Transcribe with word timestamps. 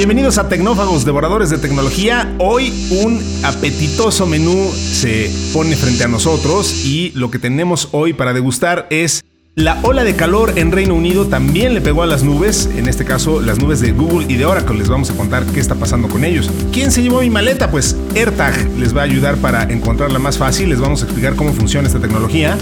Bienvenidos 0.00 0.38
a 0.38 0.48
Tecnófagos, 0.48 1.04
devoradores 1.04 1.50
de 1.50 1.58
tecnología. 1.58 2.34
Hoy 2.38 2.72
un 3.02 3.22
apetitoso 3.42 4.24
menú 4.24 4.72
se 4.72 5.30
pone 5.52 5.76
frente 5.76 6.04
a 6.04 6.08
nosotros 6.08 6.86
y 6.86 7.12
lo 7.14 7.30
que 7.30 7.38
tenemos 7.38 7.90
hoy 7.92 8.14
para 8.14 8.32
degustar 8.32 8.86
es 8.88 9.22
la 9.56 9.78
ola 9.82 10.02
de 10.02 10.16
calor 10.16 10.54
en 10.56 10.72
Reino 10.72 10.94
Unido 10.94 11.26
también 11.26 11.74
le 11.74 11.82
pegó 11.82 12.02
a 12.02 12.06
las 12.06 12.22
nubes, 12.22 12.70
en 12.74 12.88
este 12.88 13.04
caso 13.04 13.42
las 13.42 13.58
nubes 13.58 13.80
de 13.80 13.92
Google 13.92 14.24
y 14.26 14.38
de 14.38 14.46
Oracle. 14.46 14.78
Les 14.78 14.88
vamos 14.88 15.10
a 15.10 15.14
contar 15.14 15.44
qué 15.44 15.60
está 15.60 15.74
pasando 15.74 16.08
con 16.08 16.24
ellos. 16.24 16.50
¿Quién 16.72 16.90
se 16.90 17.02
llevó 17.02 17.20
mi 17.20 17.28
maleta? 17.28 17.70
Pues 17.70 17.94
AirTag 18.16 18.70
les 18.78 18.96
va 18.96 19.02
a 19.02 19.04
ayudar 19.04 19.36
para 19.36 19.64
encontrarla 19.64 20.18
más 20.18 20.38
fácil. 20.38 20.70
Les 20.70 20.80
vamos 20.80 21.02
a 21.02 21.04
explicar 21.04 21.36
cómo 21.36 21.52
funciona 21.52 21.86
esta 21.86 22.00
tecnología. 22.00 22.56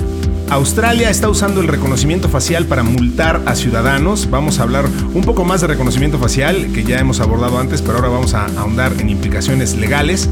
Australia 0.50 1.10
está 1.10 1.28
usando 1.28 1.60
el 1.60 1.68
reconocimiento 1.68 2.28
facial 2.30 2.64
para 2.64 2.82
multar 2.82 3.42
a 3.44 3.54
ciudadanos. 3.54 4.30
Vamos 4.30 4.58
a 4.58 4.62
hablar 4.62 4.86
un 5.12 5.22
poco 5.22 5.44
más 5.44 5.60
de 5.60 5.66
reconocimiento 5.66 6.18
facial, 6.18 6.72
que 6.72 6.84
ya 6.84 6.98
hemos 6.98 7.20
abordado 7.20 7.58
antes, 7.58 7.82
pero 7.82 7.96
ahora 7.96 8.08
vamos 8.08 8.32
a 8.32 8.46
ahondar 8.46 8.94
en 8.98 9.10
implicaciones 9.10 9.74
legales. 9.76 10.28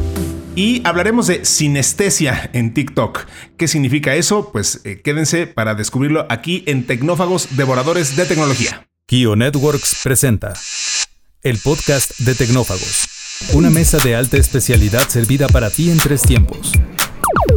Y 0.55 0.81
hablaremos 0.87 1.27
de 1.27 1.45
sinestesia 1.45 2.49
en 2.55 2.73
TikTok. 2.73 3.27
¿Qué 3.59 3.69
significa 3.69 4.15
eso? 4.15 4.51
Pues 4.53 4.81
eh, 4.85 5.03
quédense 5.05 5.47
para 5.47 5.75
descubrirlo 5.75 6.27
aquí 6.31 6.65
en 6.67 6.87
Tecnófagos 6.87 7.57
Devoradores 7.57 8.17
de 8.17 8.25
Tecnología. 8.25 8.89
Kio 9.07 9.37
Networks 9.37 10.01
presenta 10.03 10.55
el 11.43 11.59
podcast 11.59 12.19
de 12.21 12.35
Tecnófagos, 12.35 13.07
una 13.53 13.69
mesa 13.69 13.99
de 13.99 14.17
alta 14.17 14.39
especialidad 14.39 15.07
servida 15.09 15.47
para 15.49 15.69
ti 15.71 15.91
en 15.91 15.99
tres 15.99 16.23
tiempos. 16.23 16.73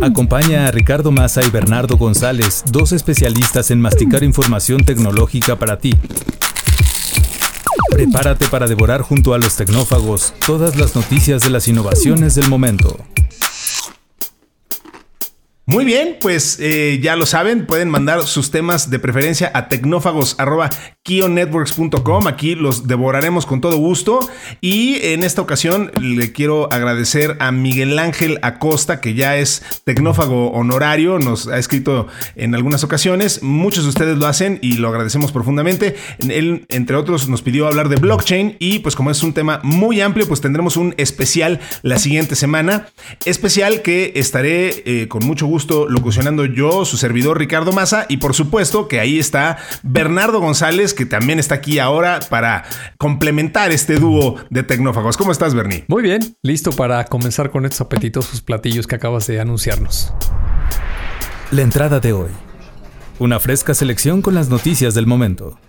Acompaña 0.02 0.66
a 0.66 0.72
Ricardo 0.72 1.12
Massa 1.12 1.46
y 1.46 1.50
Bernardo 1.50 1.98
González, 1.98 2.64
dos 2.72 2.94
especialistas 2.94 3.70
en 3.70 3.82
masticar 3.82 4.24
información 4.24 4.86
tecnológica 4.86 5.58
para 5.58 5.78
ti. 5.78 5.94
Prepárate 7.92 8.48
para 8.48 8.68
devorar 8.68 9.02
junto 9.02 9.34
a 9.34 9.38
los 9.38 9.58
tecnófagos 9.58 10.34
todas 10.46 10.78
las 10.78 10.96
noticias 10.96 11.44
de 11.44 11.50
las 11.50 11.68
innovaciones 11.68 12.36
del 12.36 12.48
momento. 12.48 12.98
Muy 15.70 15.86
bien, 15.86 16.18
pues 16.20 16.58
eh, 16.60 17.00
ya 17.00 17.16
lo 17.16 17.28
saben, 17.28 17.68
pueden 17.68 17.92
mandar 17.92 18.24
sus 18.24 18.50
temas 18.50 18.90
de 18.90 18.98
preferencia 18.98 19.52
a 19.54 19.68
tecnófagos.kionetworks.com. 19.68 22.26
Aquí 22.26 22.56
los 22.56 22.88
devoraremos 22.88 23.46
con 23.46 23.62
todo 23.62 23.78
gusto. 23.78 24.28
Y 24.62 24.96
en 25.04 25.24
esta 25.24 25.44
ocasión 25.44 25.92
le 26.02 26.32
quiero 26.32 26.74
agradecer 26.74 27.38
a 27.40 27.52
Miguel 27.52 28.00
Ángel 28.00 28.40
Acosta, 28.42 29.00
que 29.00 29.14
ya 29.14 29.38
es 29.38 29.62
tecnófago 29.84 30.50
honorario, 30.54 31.20
nos 31.20 31.48
ha 31.48 31.60
escrito 31.60 32.08
en 32.36 32.56
algunas 32.56 32.84
ocasiones. 32.84 33.44
Muchos 33.44 33.84
de 33.84 33.90
ustedes 33.90 34.18
lo 34.18 34.26
hacen 34.26 34.58
y 34.64 34.78
lo 34.78 34.90
agradecemos 34.90 35.32
profundamente. 35.32 35.96
Él, 36.18 36.66
entre 36.70 36.96
otros, 36.96 37.30
nos 37.30 37.44
pidió 37.44 37.68
hablar 37.68 37.90
de 37.90 37.98
blockchain 37.98 38.56
y 38.58 38.80
pues 38.80 38.96
como 38.96 39.12
es 39.12 39.22
un 39.22 39.34
tema 39.34 39.60
muy 39.62 40.02
amplio, 40.02 40.28
pues 40.28 40.42
tendremos 40.42 40.78
un 40.78 40.96
especial 40.98 41.60
la 41.84 42.00
siguiente 42.00 42.36
semana. 42.36 42.88
Especial 43.26 43.84
que 43.84 44.14
estaré 44.16 44.82
eh, 44.88 45.08
con 45.08 45.24
mucho 45.24 45.46
gusto 45.46 45.59
locucionando 45.68 46.46
yo, 46.46 46.86
su 46.86 46.98
servidor 46.98 47.38
Ricardo 47.38 47.72
Massa, 47.72 48.06
y 48.10 48.18
por 48.18 48.34
supuesto 48.34 48.88
que 48.88 49.00
ahí 49.00 49.20
está 49.20 49.58
Bernardo 49.84 50.40
González, 50.40 50.94
que 50.94 51.06
también 51.06 51.40
está 51.40 51.56
aquí 51.56 51.80
ahora 51.80 52.20
para 52.30 52.64
complementar 52.98 53.72
este 53.72 53.96
dúo 53.96 54.36
de 54.50 54.64
tecnófagos. 54.64 55.18
¿Cómo 55.18 55.32
estás, 55.32 55.54
Bernie? 55.54 55.86
Muy 55.88 56.04
bien, 56.04 56.38
listo 56.44 56.72
para 56.72 57.06
comenzar 57.06 57.52
con 57.52 57.66
estos 57.66 57.82
apetitosos 57.82 58.42
platillos 58.42 58.88
que 58.88 58.96
acabas 58.96 59.28
de 59.28 59.40
anunciarnos. 59.40 60.14
La 61.52 61.62
entrada 61.62 62.00
de 62.00 62.14
hoy. 62.14 62.30
Una 63.18 63.40
fresca 63.40 63.74
selección 63.74 64.22
con 64.22 64.36
las 64.36 64.50
noticias 64.50 64.94
del 64.94 65.08
momento. 65.08 65.60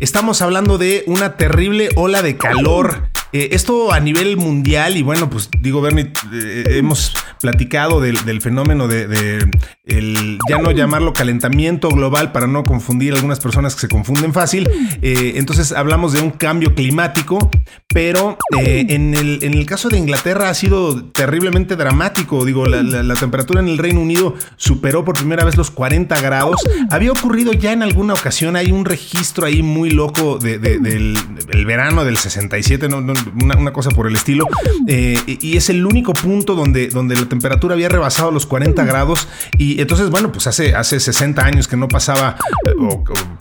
Estamos 0.00 0.40
hablando 0.40 0.78
de 0.78 1.04
una 1.06 1.36
terrible 1.36 1.90
ola 1.94 2.22
de 2.22 2.36
calor 2.36 3.10
eh, 3.32 3.50
esto 3.52 3.92
a 3.92 4.00
nivel 4.00 4.36
mundial, 4.36 4.96
y 4.96 5.02
bueno, 5.02 5.30
pues 5.30 5.48
digo, 5.60 5.80
Bernie, 5.80 6.12
eh, 6.32 6.64
hemos 6.70 7.14
platicado 7.40 8.00
del, 8.00 8.40
fenómeno 8.40 8.88
de, 8.88 9.48
el, 9.84 10.38
ya 10.48 10.58
no 10.58 10.70
llamarlo 10.72 11.12
calentamiento 11.12 11.88
global 11.88 12.32
para 12.32 12.46
no 12.46 12.64
confundir 12.64 13.14
algunas 13.14 13.40
personas 13.40 13.74
que 13.74 13.82
se 13.82 13.88
confunden 13.88 14.32
fácil. 14.32 14.68
Eh, 15.00 15.34
entonces 15.36 15.72
hablamos 15.72 16.12
de 16.12 16.20
un 16.20 16.30
cambio 16.30 16.74
climático, 16.74 17.50
pero 17.88 18.36
en, 18.58 19.14
el, 19.14 19.42
en, 19.42 19.54
el, 19.54 19.66
caso 19.66 19.88
de 19.88 19.98
Inglaterra 19.98 20.48
ha 20.48 20.54
sido 20.54 21.04
terriblemente 21.04 21.76
dramático. 21.76 22.44
Digo, 22.44 22.66
la, 22.66 23.14
temperatura 23.14 23.60
en 23.60 23.68
el 23.68 23.78
Reino 23.78 24.00
Unido 24.00 24.34
superó 24.56 25.04
por 25.04 25.16
primera 25.16 25.44
vez 25.44 25.56
los 25.56 25.70
40 25.70 26.20
grados. 26.20 26.60
Había 26.90 27.12
ocurrido 27.12 27.52
ya 27.52 27.72
en 27.72 27.82
alguna 27.82 28.14
ocasión, 28.14 28.56
hay 28.56 28.72
un 28.72 28.84
registro 28.84 29.46
ahí 29.46 29.62
muy 29.62 29.90
loco 29.90 30.38
del, 30.38 30.60
del 30.60 31.66
verano 31.66 32.04
del 32.04 32.18
67, 32.18 32.88
no, 32.88 33.00
no 33.00 33.14
una, 33.42 33.72
cosa 33.72 33.90
por 33.90 34.06
el 34.06 34.16
estilo. 34.16 34.46
Eh, 34.86 35.38
y 35.40 35.56
es 35.56 35.70
el 35.70 35.86
único 35.86 36.12
punto 36.12 36.54
donde, 36.54 36.88
donde 36.88 37.14
la 37.14 37.26
temperatura 37.26 37.74
había 37.74 37.88
rebasado 37.88 38.30
los 38.30 38.46
40 38.46 38.84
grados. 38.84 39.28
Y 39.58 39.80
entonces, 39.80 40.10
bueno, 40.10 40.32
pues 40.32 40.46
hace, 40.46 40.74
hace 40.74 41.00
60 41.00 41.44
años 41.44 41.68
que 41.68 41.76
no 41.76 41.88
pasaba 41.88 42.36
eh, 42.66 42.72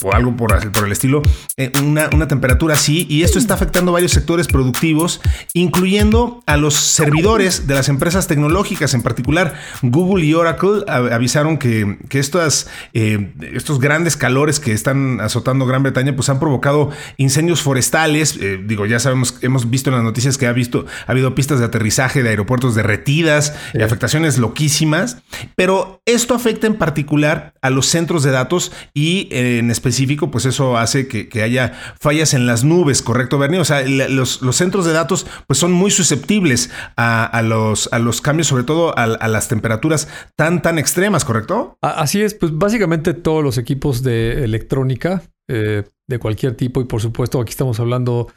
o, 0.03 0.13
algo 0.13 0.35
por, 0.35 0.71
por, 0.71 0.85
el 0.85 0.91
estilo, 0.91 1.21
eh, 1.57 1.71
una, 1.83 2.09
una 2.13 2.27
temperatura 2.27 2.75
así. 2.75 3.05
Y 3.09 3.23
esto 3.23 3.39
está 3.39 3.53
afectando 3.53 3.91
varios 3.91 4.11
sectores 4.11 4.47
productivos, 4.47 5.21
incluyendo 5.53 6.43
a 6.45 6.57
los 6.57 6.75
servidores 6.75 7.67
de 7.67 7.75
las 7.75 7.89
empresas 7.89 8.27
tecnológicas, 8.27 8.93
en 8.93 9.01
particular 9.01 9.53
Google 9.81 10.25
y 10.25 10.33
Oracle 10.33 10.83
avisaron 10.87 11.57
que, 11.57 11.97
que 12.09 12.19
estas, 12.19 12.69
estos 12.93 13.79
grandes 13.79 14.17
calores 14.17 14.59
que 14.59 14.73
están 14.73 15.21
azotando 15.21 15.65
Gran 15.65 15.83
Bretaña 15.83 16.15
pues 16.15 16.29
han 16.29 16.39
provocado 16.39 16.89
incendios 17.17 17.61
forestales. 17.61 18.39
digo, 18.65 18.85
ya 18.85 18.99
sabemos, 18.99 19.37
hemos 19.41 19.68
visto 19.69 19.89
en 19.89 19.95
las 19.95 20.03
noticias 20.03 20.37
que 20.37 20.47
ha 20.47 20.53
visto, 20.53 20.85
ha 21.07 21.11
habido 21.11 21.35
pistas 21.35 21.59
de 21.59 21.65
aterrizaje 21.65 22.23
de 22.23 22.29
aeropuertos 22.29 22.75
derretidas 22.75 23.55
y 23.73 23.81
afectaciones 23.81 24.37
loquísimas, 24.37 25.17
pero 25.55 26.01
esto 26.05 26.33
afecta 26.33 26.67
en 26.67 26.75
particular 26.75 27.53
a 27.61 27.69
los 27.69 27.87
centros 27.87 28.23
de 28.23 28.31
datos 28.31 28.71
y 28.93 29.27
en 29.31 29.71
específico, 29.71 30.31
pues 30.31 30.45
eso 30.45 30.77
hace 30.77 31.07
que, 31.07 31.39
haya 31.41 31.73
fallas 31.99 32.33
en 32.33 32.45
las 32.45 32.63
nubes, 32.63 33.01
¿correcto, 33.01 33.37
Bernie? 33.37 33.59
O 33.59 33.65
sea, 33.65 33.81
los, 33.81 34.39
centros 34.51 34.85
de 34.85 34.91
datos 34.91 35.25
pues 35.47 35.57
son 35.57 35.71
muy 35.71 35.89
susceptibles 35.89 36.69
a, 36.97 37.41
los, 37.43 37.87
a 37.93 37.99
los 37.99 38.21
cambios, 38.21 38.47
sobre 38.47 38.63
todo 38.63 38.97
a, 38.97 39.27
las 39.27 39.47
temperaturas 39.47 40.07
tan, 40.35 40.61
tan 40.61 40.77
extremas, 40.77 41.23
¿correcto? 41.23 41.77
Así 41.81 42.21
es, 42.21 42.33
pues 42.33 42.57
básicamente 42.57 43.13
todos 43.13 43.43
los 43.43 43.57
equipos 43.57 44.03
de 44.03 44.43
electrónica 44.43 45.23
eh, 45.47 45.83
de 46.07 46.19
cualquier 46.19 46.55
tipo 46.55 46.81
y 46.81 46.85
por 46.85 47.01
supuesto 47.01 47.39
aquí 47.39 47.51
estamos 47.51 47.79
hablando 47.79 48.27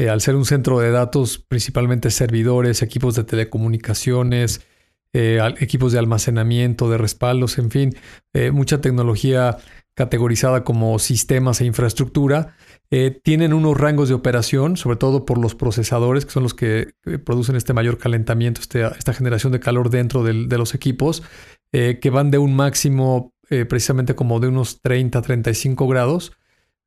eh, 0.00 0.08
al 0.08 0.22
ser 0.22 0.34
un 0.34 0.46
centro 0.46 0.80
de 0.80 0.90
datos, 0.90 1.44
principalmente 1.46 2.10
servidores, 2.10 2.80
equipos 2.80 3.16
de 3.16 3.24
telecomunicaciones, 3.24 4.66
eh, 5.12 5.40
equipos 5.58 5.92
de 5.92 5.98
almacenamiento, 5.98 6.88
de 6.88 6.96
respaldos, 6.96 7.58
en 7.58 7.70
fin, 7.70 7.94
eh, 8.32 8.50
mucha 8.50 8.80
tecnología 8.80 9.58
categorizada 9.92 10.64
como 10.64 10.98
sistemas 10.98 11.60
e 11.60 11.66
infraestructura, 11.66 12.56
tienen 13.22 13.52
unos 13.52 13.76
rangos 13.76 14.08
de 14.08 14.14
operación, 14.14 14.78
sobre 14.78 14.96
todo 14.96 15.26
por 15.26 15.36
los 15.36 15.54
procesadores, 15.54 16.24
que 16.24 16.32
son 16.32 16.44
los 16.44 16.54
que 16.54 16.94
producen 17.24 17.54
este 17.54 17.74
mayor 17.74 17.98
calentamiento, 17.98 18.62
este, 18.62 18.82
esta 18.98 19.12
generación 19.12 19.52
de 19.52 19.60
calor 19.60 19.90
dentro 19.90 20.24
de 20.24 20.58
los 20.58 20.74
equipos, 20.74 21.22
que 21.70 22.10
van 22.10 22.30
de 22.30 22.38
un 22.38 22.56
máximo 22.56 23.34
precisamente 23.68 24.14
como 24.14 24.40
de 24.40 24.48
unos 24.48 24.80
30, 24.80 25.20
35 25.22 25.86
grados, 25.86 26.32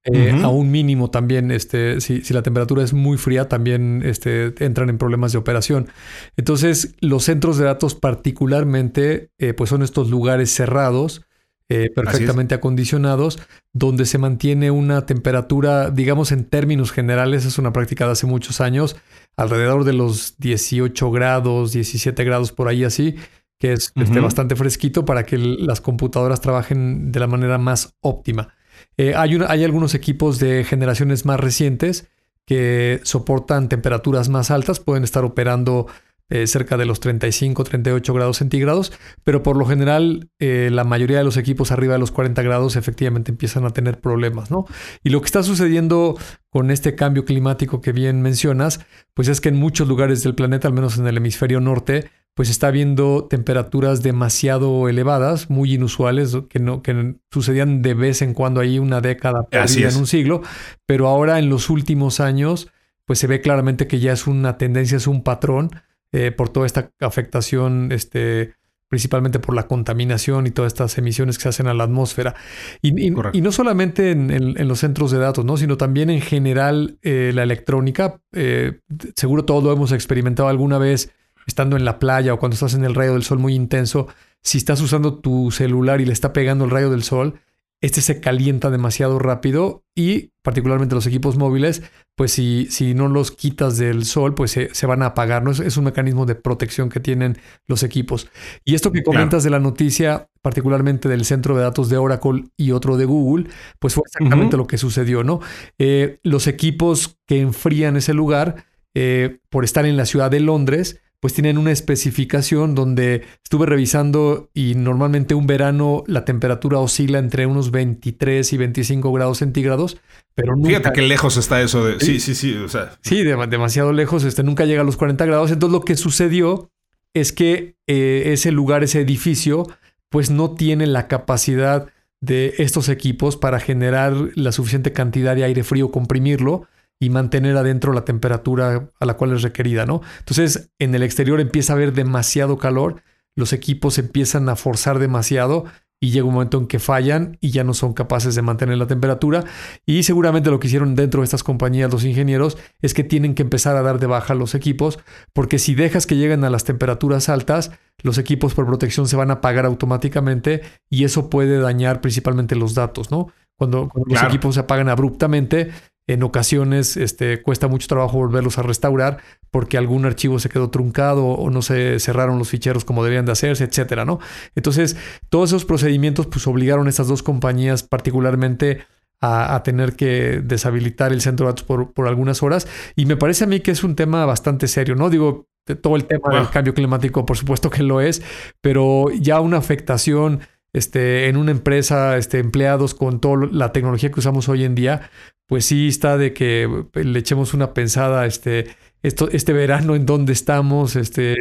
eh, 0.05 0.41
a 0.43 0.49
un 0.49 0.69
mínimo 0.69 1.09
también, 1.09 1.49
este, 1.49 2.01
si, 2.01 2.21
la 2.33 2.41
temperatura 2.41 2.83
es 2.83 2.91
muy 2.93 3.17
fría, 3.17 3.47
también 3.47 4.01
este, 4.03 4.53
entran 4.63 4.89
en 4.89 4.97
problemas 4.97 5.31
de 5.31 5.37
operación. 5.37 5.87
Entonces, 6.35 6.95
los 6.99 7.23
centros 7.23 7.57
de 7.57 7.65
datos 7.65 7.95
particularmente, 7.95 9.29
eh, 9.37 9.53
pues 9.53 9.69
son 9.69 9.81
estos 9.81 10.09
lugares 10.09 10.53
cerrados, 10.53 11.25
eh, 11.69 11.89
perfectamente 11.89 12.53
acondicionados, 12.53 13.39
donde 13.71 14.05
se 14.05 14.17
mantiene 14.17 14.71
una 14.71 15.05
temperatura, 15.05 15.89
digamos 15.89 16.33
en 16.33 16.43
términos 16.43 16.91
generales, 16.91 17.45
es 17.45 17.57
una 17.57 17.71
práctica 17.71 18.05
de 18.05 18.11
hace 18.11 18.27
muchos 18.27 18.59
años, 18.59 18.97
alrededor 19.37 19.85
de 19.85 19.93
los 19.93 20.37
18 20.37 21.11
grados, 21.11 21.71
17 21.71 22.21
grados 22.25 22.51
por 22.51 22.67
ahí 22.67 22.83
así, 22.83 23.15
que 23.57 23.71
es 23.71 23.93
este, 23.95 24.19
bastante 24.19 24.57
fresquito 24.57 25.05
para 25.05 25.23
que 25.23 25.37
las 25.37 25.79
computadoras 25.79 26.41
trabajen 26.41 27.13
de 27.13 27.19
la 27.21 27.27
manera 27.27 27.57
más 27.57 27.95
óptima. 28.01 28.53
Eh, 28.97 29.13
hay, 29.15 29.37
hay 29.47 29.63
algunos 29.63 29.93
equipos 29.95 30.39
de 30.39 30.63
generaciones 30.63 31.25
más 31.25 31.39
recientes 31.39 32.07
que 32.45 32.99
soportan 33.03 33.69
temperaturas 33.69 34.29
más 34.29 34.51
altas, 34.51 34.79
pueden 34.79 35.03
estar 35.03 35.23
operando 35.23 35.87
eh, 36.29 36.47
cerca 36.47 36.77
de 36.77 36.85
los 36.85 36.99
35, 36.99 37.63
38 37.63 38.13
grados 38.13 38.37
centígrados, 38.37 38.91
pero 39.23 39.43
por 39.43 39.55
lo 39.55 39.65
general 39.65 40.29
eh, 40.39 40.69
la 40.71 40.83
mayoría 40.83 41.17
de 41.17 41.23
los 41.23 41.37
equipos 41.37 41.71
arriba 41.71 41.93
de 41.93 41.99
los 41.99 42.11
40 42.11 42.41
grados 42.41 42.75
efectivamente 42.75 43.29
empiezan 43.31 43.65
a 43.65 43.69
tener 43.69 43.99
problemas, 43.99 44.49
¿no? 44.49 44.65
Y 45.03 45.09
lo 45.09 45.21
que 45.21 45.25
está 45.25 45.43
sucediendo 45.43 46.17
con 46.49 46.71
este 46.71 46.95
cambio 46.95 47.25
climático 47.25 47.81
que 47.81 47.91
bien 47.91 48.21
mencionas, 48.21 48.79
pues 49.13 49.27
es 49.27 49.41
que 49.41 49.49
en 49.49 49.57
muchos 49.57 49.87
lugares 49.87 50.23
del 50.23 50.33
planeta, 50.33 50.67
al 50.67 50.73
menos 50.73 50.97
en 50.97 51.05
el 51.07 51.17
hemisferio 51.17 51.59
norte, 51.59 52.09
pues 52.35 52.49
está 52.49 52.67
habiendo 52.67 53.27
temperaturas 53.29 54.01
demasiado 54.01 54.89
elevadas, 54.89 55.49
muy 55.49 55.73
inusuales, 55.73 56.35
que, 56.49 56.59
no, 56.59 56.81
que 56.81 57.15
sucedían 57.31 57.81
de 57.81 57.93
vez 57.93 58.21
en 58.21 58.33
cuando 58.33 58.59
ahí 58.59 58.79
una 58.79 59.01
década, 59.01 59.47
en 59.51 59.97
un 59.97 60.07
siglo, 60.07 60.41
pero 60.85 61.07
ahora 61.07 61.37
en 61.39 61.49
los 61.49 61.69
últimos 61.69 62.19
años 62.19 62.69
pues 63.05 63.19
se 63.19 63.27
ve 63.27 63.41
claramente 63.41 63.87
que 63.87 63.99
ya 63.99 64.13
es 64.13 64.27
una 64.27 64.57
tendencia, 64.57 64.97
es 64.97 65.07
un 65.07 65.23
patrón 65.23 65.71
eh, 66.11 66.31
por 66.31 66.49
toda 66.49 66.65
esta 66.65 66.91
afectación, 67.01 67.91
este, 67.91 68.53
principalmente 68.87 69.39
por 69.39 69.55
la 69.55 69.67
contaminación 69.67 70.47
y 70.47 70.51
todas 70.51 70.71
estas 70.71 70.97
emisiones 70.97 71.37
que 71.37 71.43
se 71.43 71.49
hacen 71.49 71.67
a 71.67 71.73
la 71.73 71.83
atmósfera. 71.83 72.35
Y, 72.81 72.91
no 73.11 73.51
solamente 73.51 74.11
en, 74.11 74.67
los 74.67 74.79
centros 74.79 75.11
de 75.11 75.17
datos, 75.17 75.43
¿no? 75.43 75.57
sino 75.57 75.77
también 75.77 76.09
en 76.09 76.21
general 76.21 76.97
eh, 77.01 77.31
la 77.33 77.43
electrónica. 77.43 78.21
Eh, 78.31 78.79
seguro 79.15 79.45
todo 79.45 79.61
lo 79.61 79.73
hemos 79.73 79.91
experimentado 79.91 80.47
alguna 80.47 80.77
vez 80.77 81.11
estando 81.47 81.77
en 81.77 81.85
la 81.85 81.99
playa 81.99 82.33
o 82.33 82.39
cuando 82.39 82.55
estás 82.55 82.73
en 82.73 82.85
el 82.85 82.95
rayo 82.95 83.13
del 83.13 83.23
sol 83.23 83.39
muy 83.39 83.55
intenso. 83.55 84.07
Si 84.41 84.57
estás 84.57 84.81
usando 84.81 85.19
tu 85.19 85.51
celular 85.51 86.01
y 86.01 86.05
le 86.05 86.13
está 86.13 86.33
pegando 86.33 86.65
el 86.65 86.71
rayo 86.71 86.89
del 86.89 87.03
sol, 87.03 87.39
este 87.83 87.99
se 87.99 88.21
calienta 88.21 88.69
demasiado 88.69 89.19
rápido 89.19 89.83
y 89.93 90.31
particularmente 90.41 90.95
los 90.95 91.05
equipos 91.05 91.35
móviles, 91.35 91.83
pues 92.15 92.31
si, 92.31 92.67
si 92.69 92.93
no 92.93 93.09
los 93.09 93.31
quitas 93.31 93.77
del 93.77 94.05
sol, 94.05 94.35
pues 94.35 94.51
se, 94.51 94.85
van 94.85 95.03
a 95.03 95.07
apagar. 95.07 95.43
¿no? 95.43 95.51
Es, 95.51 95.75
un 95.75 95.83
mecanismo 95.83 96.25
de 96.25 96.35
protección 96.35 96.87
que 96.87 97.01
tienen 97.01 97.37
los 97.67 97.83
equipos. 97.83 98.29
Y 98.63 98.75
esto 98.75 98.93
que 98.93 99.03
comentas 99.03 99.43
de 99.43 99.49
la 99.49 99.59
noticia, 99.59 100.29
particularmente 100.41 101.09
del 101.09 101.25
centro 101.25 101.57
de 101.57 101.63
datos 101.63 101.89
de 101.89 101.97
Oracle 101.97 102.45
y 102.55 102.71
otro 102.71 102.95
de 102.95 103.03
Google, 103.03 103.49
pues 103.79 103.95
fue 103.95 104.03
exactamente 104.05 104.55
lo 104.55 104.65
que 104.65 104.77
sucedió, 104.77 105.25
¿no? 105.25 105.41
Eh, 105.77 106.19
los 106.23 106.47
equipos 106.47 107.17
que 107.27 107.41
enfrían 107.41 107.97
ese 107.97 108.13
lugar, 108.13 108.63
eh, 108.93 109.39
por 109.49 109.65
estar 109.65 109.85
en 109.85 109.97
la 109.97 110.05
ciudad 110.05 110.31
de 110.31 110.39
Londres, 110.39 111.01
pues 111.23 111.33
tienen 111.33 111.57
una 111.57 111.71
especificación 111.71 112.75
donde 112.75 113.23
estuve 113.41 113.65
revisando 113.65 114.49
y 114.53 114.75
normalmente 114.75 115.35
un 115.35 115.47
verano 115.47 116.03
la 116.05 116.25
temperatura 116.25 116.79
oscila 116.79 117.17
entre 117.17 117.45
unos 117.45 117.71
23 117.71 118.51
y 118.51 118.57
25 118.57 119.09
grados 119.13 119.37
centígrados, 119.37 120.01
pero 120.35 120.53
nunca... 120.53 120.67
Fíjate 120.67 120.91
qué 120.91 121.01
lejos 121.03 121.37
está 121.37 121.61
eso 121.61 121.85
de... 121.85 122.01
Sí, 122.01 122.19
sí, 122.19 122.35
sí, 122.35 122.53
o 122.55 122.67
sea... 122.67 122.97
Sí, 122.99 123.23
demasiado 123.23 123.93
lejos, 123.93 124.25
este 124.25 124.43
nunca 124.43 124.65
llega 124.65 124.81
a 124.81 124.83
los 124.83 124.97
40 124.97 125.25
grados, 125.25 125.49
entonces 125.49 125.71
lo 125.71 125.85
que 125.85 125.95
sucedió 125.95 126.69
es 127.13 127.31
que 127.31 127.77
eh, 127.87 128.23
ese 128.33 128.51
lugar, 128.51 128.83
ese 128.83 128.99
edificio, 128.99 129.65
pues 130.09 130.29
no 130.29 130.55
tiene 130.55 130.87
la 130.87 131.07
capacidad 131.07 131.87
de 132.19 132.55
estos 132.57 132.89
equipos 132.89 133.37
para 133.37 133.61
generar 133.61 134.13
la 134.35 134.51
suficiente 134.51 134.91
cantidad 134.91 135.37
de 135.37 135.45
aire 135.45 135.63
frío, 135.63 135.89
comprimirlo, 135.89 136.67
y 137.03 137.09
mantener 137.09 137.57
adentro 137.57 137.91
la 137.91 138.05
temperatura 138.05 138.89
a 138.99 139.05
la 139.05 139.15
cual 139.15 139.33
es 139.33 139.41
requerida, 139.41 139.85
¿no? 139.85 140.01
Entonces, 140.19 140.69
en 140.79 140.95
el 140.95 141.03
exterior 141.03 141.41
empieza 141.41 141.73
a 141.73 141.75
haber 141.75 141.93
demasiado 141.93 142.57
calor, 142.57 143.01
los 143.35 143.51
equipos 143.51 143.97
empiezan 143.97 144.47
a 144.47 144.55
forzar 144.55 144.99
demasiado 144.99 145.65
y 145.99 146.11
llega 146.11 146.25
un 146.25 146.33
momento 146.33 146.57
en 146.57 146.67
que 146.67 146.79
fallan 146.79 147.37
y 147.41 147.51
ya 147.51 147.63
no 147.63 147.73
son 147.73 147.93
capaces 147.93 148.35
de 148.35 148.41
mantener 148.41 148.77
la 148.77 148.87
temperatura. 148.87 149.43
Y 149.85 150.03
seguramente 150.03 150.49
lo 150.49 150.59
que 150.59 150.67
hicieron 150.67 150.95
dentro 150.95 151.21
de 151.21 151.25
estas 151.25 151.43
compañías 151.43 151.91
los 151.91 152.05
ingenieros 152.05 152.57
es 152.81 152.93
que 152.93 153.03
tienen 153.03 153.35
que 153.35 153.43
empezar 153.43 153.75
a 153.75 153.81
dar 153.81 153.99
de 153.99 154.07
baja 154.07 154.33
los 154.33 154.55
equipos, 154.55 154.99
porque 155.33 155.59
si 155.59 155.75
dejas 155.75 156.05
que 156.05 156.15
lleguen 156.15 156.43
a 156.43 156.49
las 156.49 156.63
temperaturas 156.63 157.29
altas, 157.29 157.71
los 158.01 158.17
equipos 158.17 158.53
por 158.53 158.65
protección 158.65 159.07
se 159.07 159.15
van 159.15 159.29
a 159.29 159.35
apagar 159.35 159.65
automáticamente 159.65 160.61
y 160.89 161.05
eso 161.05 161.29
puede 161.29 161.57
dañar 161.59 162.01
principalmente 162.01 162.55
los 162.55 162.73
datos, 162.75 163.09
¿no? 163.11 163.27
Cuando, 163.57 163.89
los 164.07 164.23
equipos 164.23 164.55
se 164.55 164.61
apagan 164.61 164.89
abruptamente, 164.89 165.71
en 166.07 166.23
ocasiones 166.23 166.97
este, 166.97 167.41
cuesta 167.41 167.67
mucho 167.67 167.87
trabajo 167.87 168.17
volverlos 168.17 168.57
a 168.57 168.63
restaurar 168.63 169.19
porque 169.51 169.77
algún 169.77 170.05
archivo 170.05 170.39
se 170.39 170.49
quedó 170.49 170.69
truncado 170.69 171.25
o 171.25 171.49
no 171.49 171.61
se 171.61 171.99
cerraron 171.99 172.39
los 172.39 172.49
ficheros 172.49 172.83
como 172.83 173.03
debían 173.03 173.25
de 173.25 173.31
hacerse, 173.31 173.63
etcétera, 173.63 174.03
¿no? 174.03 174.19
Entonces, 174.55 174.97
todos 175.29 175.51
esos 175.51 175.65
procedimientos 175.65 176.27
pues 176.27 176.45
obligaron 176.47 176.87
a 176.87 176.89
estas 176.89 177.07
dos 177.07 177.23
compañías 177.23 177.83
particularmente 177.83 178.85
a, 179.25 179.63
tener 179.63 179.95
que 179.95 180.41
deshabilitar 180.43 181.13
el 181.13 181.21
centro 181.21 181.45
de 181.45 181.51
datos 181.53 181.63
por, 181.63 181.93
por, 181.93 182.09
algunas 182.09 182.43
horas. 182.43 182.67
Y 182.97 183.05
me 183.05 183.15
parece 183.15 183.45
a 183.45 183.47
mí 183.47 183.61
que 183.61 183.71
es 183.71 183.81
un 183.85 183.95
tema 183.95 184.25
bastante 184.25 184.67
serio, 184.67 184.95
¿no? 184.95 185.09
Digo, 185.09 185.47
todo 185.81 185.95
el 185.95 186.05
tema 186.05 186.35
del 186.35 186.49
cambio 186.49 186.73
climático, 186.73 187.25
por 187.25 187.37
supuesto 187.37 187.69
que 187.69 187.83
lo 187.83 188.01
es, 188.01 188.21
pero 188.59 189.05
ya 189.11 189.39
una 189.39 189.57
afectación 189.57 190.41
este, 190.73 191.29
en 191.29 191.37
una 191.37 191.51
empresa, 191.51 192.17
este, 192.17 192.39
empleados 192.39 192.93
con 192.95 193.19
toda 193.19 193.47
la 193.51 193.71
tecnología 193.71 194.11
que 194.11 194.19
usamos 194.19 194.49
hoy 194.49 194.63
en 194.63 194.75
día, 194.75 195.09
pues 195.47 195.65
sí 195.65 195.87
está 195.87 196.17
de 196.17 196.33
que 196.33 196.63
eh, 196.93 197.03
le 197.03 197.19
echemos 197.19 197.53
una 197.53 197.73
pensada 197.73 198.25
este, 198.25 198.75
esto, 199.03 199.29
este 199.31 199.53
verano 199.53 199.95
en 199.95 200.05
dónde 200.05 200.33
estamos, 200.33 200.95
este, 200.95 201.35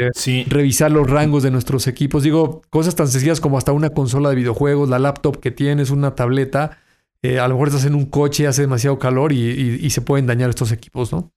revisar 0.48 0.90
los 0.90 1.08
rangos 1.08 1.42
de 1.42 1.50
nuestros 1.50 1.86
equipos. 1.86 2.22
Digo, 2.22 2.62
cosas 2.70 2.94
tan 2.94 3.08
sencillas 3.08 3.40
como 3.40 3.58
hasta 3.58 3.72
una 3.72 3.90
consola 3.90 4.30
de 4.30 4.36
videojuegos, 4.36 4.88
la 4.88 4.98
laptop 4.98 5.40
que 5.40 5.50
tienes, 5.50 5.90
una 5.90 6.14
tableta. 6.14 6.78
Eh, 7.22 7.38
a 7.38 7.48
lo 7.48 7.54
mejor 7.54 7.68
estás 7.68 7.84
en 7.86 7.94
un 7.94 8.06
coche, 8.06 8.46
hace 8.46 8.62
demasiado 8.62 8.98
calor 8.98 9.32
y 9.32 9.88
se 9.90 10.00
pueden 10.02 10.26
dañar 10.26 10.50
estos 10.50 10.72
equipos, 10.72 11.12
¿no? 11.12 11.32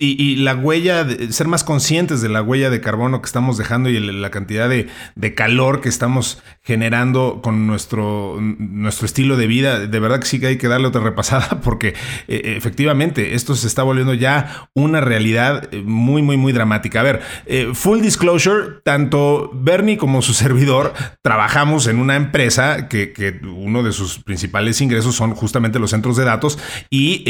Y, 0.00 0.36
la 0.36 0.54
huella, 0.54 1.02
de, 1.02 1.32
ser 1.32 1.48
más 1.48 1.64
conscientes 1.64 2.22
de 2.22 2.28
la 2.28 2.40
huella 2.40 2.70
de 2.70 2.80
carbono 2.80 3.20
que 3.20 3.26
estamos 3.26 3.58
dejando 3.58 3.88
y 3.88 3.98
la 3.98 4.30
cantidad 4.30 4.68
de, 4.68 4.86
calor 5.34 5.80
que 5.80 5.88
estamos 5.88 6.40
generando 6.62 7.40
con 7.42 7.66
nuestro, 7.66 8.36
nuestro 8.40 9.06
estilo 9.06 9.36
de 9.36 9.48
vida, 9.48 9.80
de 9.80 10.00
verdad 10.00 10.20
que 10.20 10.26
sí 10.26 10.38
que 10.38 10.46
hay 10.46 10.56
que 10.56 10.68
darle 10.68 10.86
otra 10.86 11.00
repasada 11.00 11.60
porque 11.64 11.94
eh, 12.28 12.54
efectivamente 12.56 13.34
esto 13.34 13.56
se 13.56 13.66
está 13.66 13.82
volviendo 13.82 14.14
ya 14.14 14.68
una 14.72 15.00
realidad 15.00 15.68
eh, 15.72 15.82
muy, 15.84 16.22
muy, 16.22 16.36
muy 16.36 16.52
dramática. 16.52 17.00
A 17.00 17.02
ver, 17.02 17.20
eh, 17.46 17.70
full 17.74 18.00
disclosure, 18.00 18.80
tanto 18.84 19.50
Bernie 19.52 19.96
como 19.96 20.22
su 20.22 20.32
servidor 20.32 20.94
trabajamos 21.22 21.88
en 21.88 21.98
una 21.98 22.14
empresa 22.14 22.86
que, 22.86 23.12
que 23.12 23.40
uno 23.44 23.82
de 23.82 23.90
sus 23.90 24.20
principales 24.20 24.80
ingresos 24.80 25.16
son 25.16 25.34
justamente 25.34 25.80
los 25.80 25.90
centros 25.90 26.16
de 26.16 26.24
datos 26.24 26.56
y 26.88 27.24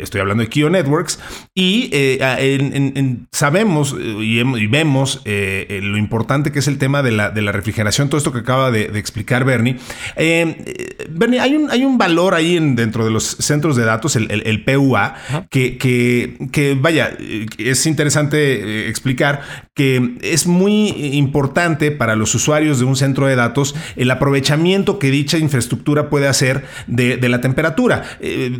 estoy 0.00 0.20
hablando 0.20 0.44
de 0.44 0.48
Kio 0.48 0.70
Networks 0.70 1.18
y 1.52 1.95
eh, 1.98 3.16
sabemos 3.32 3.96
eh, 3.98 4.16
y, 4.20 4.66
vemos 4.66 5.22
eh, 5.24 5.80
lo 5.82 5.96
importante 5.96 6.52
que 6.52 6.58
es 6.58 6.68
el 6.68 6.76
tema 6.76 7.02
de 7.02 7.10
la, 7.10 7.30
refrigeración, 7.30 8.08
todo 8.10 8.18
esto 8.18 8.32
que 8.32 8.40
acaba 8.40 8.70
de, 8.70 8.98
explicar 8.98 9.44
Bernie. 9.44 9.76
Bernie, 10.16 11.40
hay 11.40 11.54
un, 11.54 11.70
hay 11.70 11.84
un 11.84 11.96
valor 11.96 12.34
ahí 12.34 12.58
dentro 12.74 13.04
de 13.04 13.10
los 13.10 13.24
centros 13.24 13.76
de 13.76 13.84
datos, 13.84 14.16
el, 14.16 14.64
PUA, 14.64 15.14
que, 15.50 15.78
que, 15.78 16.78
vaya, 16.78 17.16
es 17.58 17.86
interesante 17.86 18.88
explicar 18.88 19.40
que 19.74 20.16
es 20.22 20.46
muy 20.46 20.88
importante 21.16 21.90
para 21.90 22.16
los 22.16 22.34
usuarios 22.34 22.78
de 22.78 22.84
un 22.84 22.96
centro 22.96 23.26
de 23.26 23.36
datos 23.36 23.74
el 23.96 24.10
aprovechamiento 24.10 24.98
que 24.98 25.10
dicha 25.10 25.38
infraestructura 25.38 26.10
puede 26.10 26.28
hacer 26.28 26.64
de, 26.86 27.16
la 27.28 27.40
temperatura. 27.40 28.02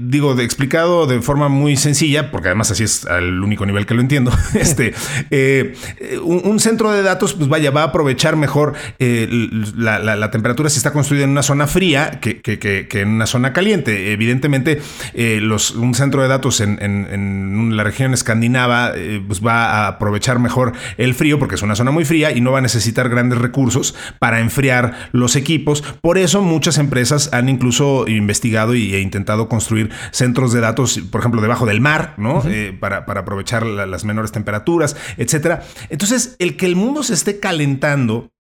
digo, 0.01 0.39
explicado 0.41 1.07
de 1.07 1.21
forma 1.21 1.49
muy 1.49 1.77
sencilla, 1.77 2.31
porque 2.31 2.49
además 2.49 2.71
así 2.71 2.85
es 2.85 3.07
el 3.29 3.43
único 3.43 3.67
nivel 3.67 3.87
que 3.87 3.95
lo 3.95 4.01
entiendo, 4.01 4.33
este, 4.55 4.95
eh, 5.31 5.75
un, 6.23 6.61
centro 6.61 6.91
de 6.91 7.03
datos, 7.03 7.35
pues 7.35 7.49
vaya, 7.49 7.71
va 7.71 7.83
a 7.83 7.87
aprovechar 7.87 8.37
mejor 8.37 8.75
eh, 8.99 9.29
la, 9.77 10.31
temperatura 10.31 10.69
si 10.71 10.79
está 10.79 10.93
construido 10.93 11.25
en 11.25 11.31
una 11.31 11.43
zona 11.43 11.67
fría 11.67 12.19
que, 12.21 12.89
en 12.93 13.09
una 13.09 13.27
zona 13.27 13.53
caliente. 13.53 14.13
Evidentemente, 14.13 14.81
eh, 15.15 15.39
los, 15.41 15.73
un 15.73 15.95
centro 15.95 16.23
de 16.23 16.29
datos 16.29 16.61
en, 16.61 17.77
la 17.77 17.85
región 17.85 18.15
escandinava 18.15 18.93
pues 19.27 19.45
va 19.45 19.67
a 19.67 19.89
aprovechar 19.89 20.39
mejor 20.39 20.73
el 20.99 21.15
frío 21.15 21.39
porque 21.39 21.57
es 21.57 21.63
una 21.63 21.75
zona 21.75 21.91
muy 21.91 22.05
fría 22.05 22.33
y 22.33 22.41
no 22.41 22.53
va 22.53 22.59
a 22.59 22.63
necesitar 22.63 23.09
grandes 23.09 23.39
recursos 23.39 23.95
para 24.19 24.41
enfriar 24.41 25.11
los 25.13 25.37
equipos. 25.37 25.83
Por 26.01 26.19
eso 26.19 26.43
muchas 26.43 26.79
empresas 26.79 27.31
han 27.33 27.49
incluso 27.49 28.07
investigado 28.09 28.75
e 28.75 29.01
intentado 29.01 29.49
construir 29.49 29.91
centros 30.11 30.53
de 30.53 30.61
datos, 30.61 31.01
por 31.11 31.21
ejemplo, 31.21 31.41
debajo 31.41 31.67
del 31.67 31.81
mar, 31.81 32.15
¿no? 32.17 32.43
para, 32.81 33.07
para 33.07 33.16
aprovechar 33.21 33.65
las 33.65 34.05
menores 34.05 34.33
temperaturas, 34.33 34.97
etcétera. 35.17 35.63
Entonces, 35.89 36.37
el 36.39 36.57
que 36.57 36.67
el 36.67 36.77
mundo 36.77 37.03
se 37.03 37.15
esté 37.15 37.41
calentando 37.41 38.31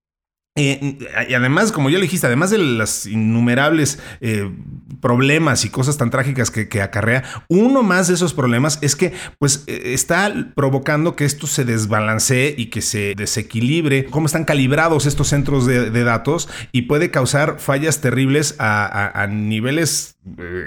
eh, 0.56 0.98
y 1.28 1.34
además, 1.34 1.70
como 1.70 1.90
ya 1.90 1.98
le 1.98 2.04
dijiste, 2.04 2.26
además 2.26 2.50
de 2.50 2.56
los 2.56 3.04
innumerables 3.06 3.98
eh, 4.22 4.50
problemas 5.02 5.66
y 5.66 5.68
cosas 5.68 5.98
tan 5.98 6.10
trágicas 6.10 6.50
que, 6.50 6.80
acarrea, 6.80 7.24
uno 7.48 7.82
más 7.82 8.08
de 8.08 8.14
esos 8.14 8.32
problemas 8.32 8.78
es 8.80 8.96
que 8.96 9.12
pues 9.38 9.64
eh, 9.66 9.92
está 9.92 10.32
provocando 10.54 11.14
que 11.14 11.26
esto 11.26 11.46
se 11.46 11.66
desbalancee 11.66 12.54
y 12.56 12.66
que 12.66 12.80
se 12.80 13.12
desequilibre, 13.14 14.06
cómo 14.06 14.26
están 14.26 14.44
calibrados 14.44 15.04
estos 15.04 15.28
centros 15.28 15.66
de, 15.66 15.90
datos 16.06 16.48
y 16.72 16.82
puede 16.82 17.10
causar 17.10 17.58
fallas 17.58 18.00
terribles 18.00 18.54
a, 18.58 19.26
niveles 19.28 20.15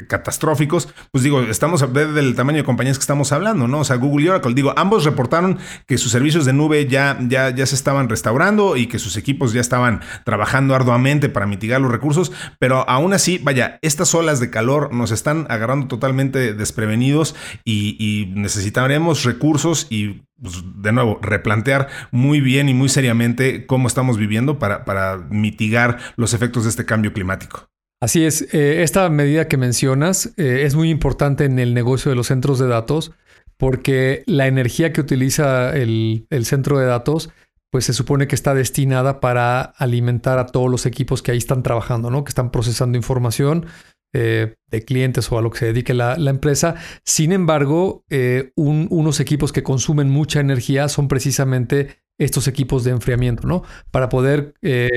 catastróficos. 0.08 0.90
Pues 1.12 1.24
digo, 1.24 1.42
estamos 1.42 1.82
a 1.82 1.88
ver 1.88 2.10
del 2.10 2.36
tamaño 2.36 2.58
de 2.58 2.64
compañías 2.64 2.98
que 2.98 3.04
estamos 3.04 3.32
hablando, 3.32 3.68
¿no? 3.68 3.80
O 3.80 3.84
sea, 3.84 3.98
Google 3.98 4.26
y 4.26 4.30
Oracle, 4.30 4.54
digo, 4.54 4.74
ambos 4.78 5.06
reportaron 5.06 5.60
que 5.86 5.98
sus 5.98 6.12
servicios 6.12 6.46
de 6.46 6.54
nube 6.54 6.88
ya, 6.88 7.18
ya, 7.28 7.50
ya 7.50 7.66
se 7.66 7.76
estaban 7.76 8.10
restaurando 8.10 8.78
y 8.78 8.88
que 8.88 9.00
sus 9.00 9.18
equipos 9.18 9.54
ya 9.54 9.62
estaban 9.62 10.02
trabajando 10.24 10.76
arduamente 10.76 11.30
para 11.30 11.46
mitigar 11.46 11.82
los 11.82 11.92
recursos, 11.92 12.32
pero 12.60 12.90
aún 12.90 13.14
así, 13.14 13.40
vaya, 13.40 13.80
estas 13.82 14.14
olas 14.16 14.40
de 14.40 14.50
calor 14.50 14.94
nos 14.94 15.12
están 15.12 15.46
agarrando 15.50 15.88
totalmente 15.88 16.54
desprevenidos 16.54 17.36
y, 17.66 18.00
necesitaremos 18.30 19.24
recursos 19.24 19.88
y 19.90 20.22
pues, 20.42 20.64
de 20.76 20.92
nuevo, 20.92 21.20
replantear 21.22 21.88
muy 22.12 22.42
bien 22.42 22.70
y 22.70 22.74
muy 22.74 22.90
seriamente 22.90 23.66
cómo 23.66 23.88
estamos 23.88 24.18
viviendo 24.18 24.60
para, 24.60 24.86
para 24.86 25.18
mitigar 25.30 25.98
los 26.16 26.34
efectos 26.34 26.64
de 26.64 26.70
este 26.70 26.86
cambio 26.86 27.14
climático. 27.14 27.70
Así 28.02 28.26
es, 28.26 28.54
eh, 28.54 28.84
esta 28.84 29.10
medida 29.10 29.48
que 29.48 29.58
mencionas 29.58 30.34
eh, 30.38 30.64
es 30.64 30.76
muy 30.76 30.90
importante 30.90 31.46
en 31.46 31.60
el 31.60 31.74
negocio 31.74 32.10
de 32.10 32.16
los 32.16 32.28
centros 32.28 32.58
de 32.60 32.68
datos 32.68 33.12
porque 33.60 34.24
la 34.26 34.48
energía 34.48 34.94
que 34.94 35.02
utiliza 35.02 35.76
el, 35.76 36.26
centro 36.44 36.80
de 36.80 36.86
datos, 36.86 37.30
pues 37.70 37.84
se 37.84 37.94
supone 37.94 38.26
que 38.26 38.36
está 38.36 38.54
destinada 38.54 39.20
para 39.20 39.62
alimentar 39.62 40.40
a 40.40 40.46
todos 40.46 40.72
los 40.72 40.86
equipos 40.86 41.22
que 41.22 41.32
ahí 41.32 41.38
están 41.38 41.62
trabajando, 41.62 42.10
¿no? 42.10 42.24
Que 42.24 42.30
están 42.30 42.52
procesando 42.52 42.98
información 42.98 43.66
eh, 44.14 44.56
de 44.72 44.86
clientes 44.86 45.30
o 45.30 45.38
a 45.38 45.42
lo 45.42 45.52
que 45.52 45.60
se 45.60 45.66
dedique 45.66 45.94
la, 45.94 46.16
empresa. 46.16 46.76
Sin 47.04 47.34
embargo, 47.34 48.06
eh, 48.10 48.54
unos 48.56 49.20
equipos 49.20 49.52
que 49.52 49.62
consumen 49.62 50.10
mucha 50.10 50.40
energía 50.40 50.88
son 50.88 51.10
precisamente 51.10 52.00
estos 52.18 52.48
equipos 52.48 52.86
de 52.86 52.92
enfriamiento, 52.92 53.46
¿no? 53.46 53.64
Para 53.92 54.08
poder 54.08 54.54
eh, 54.62 54.90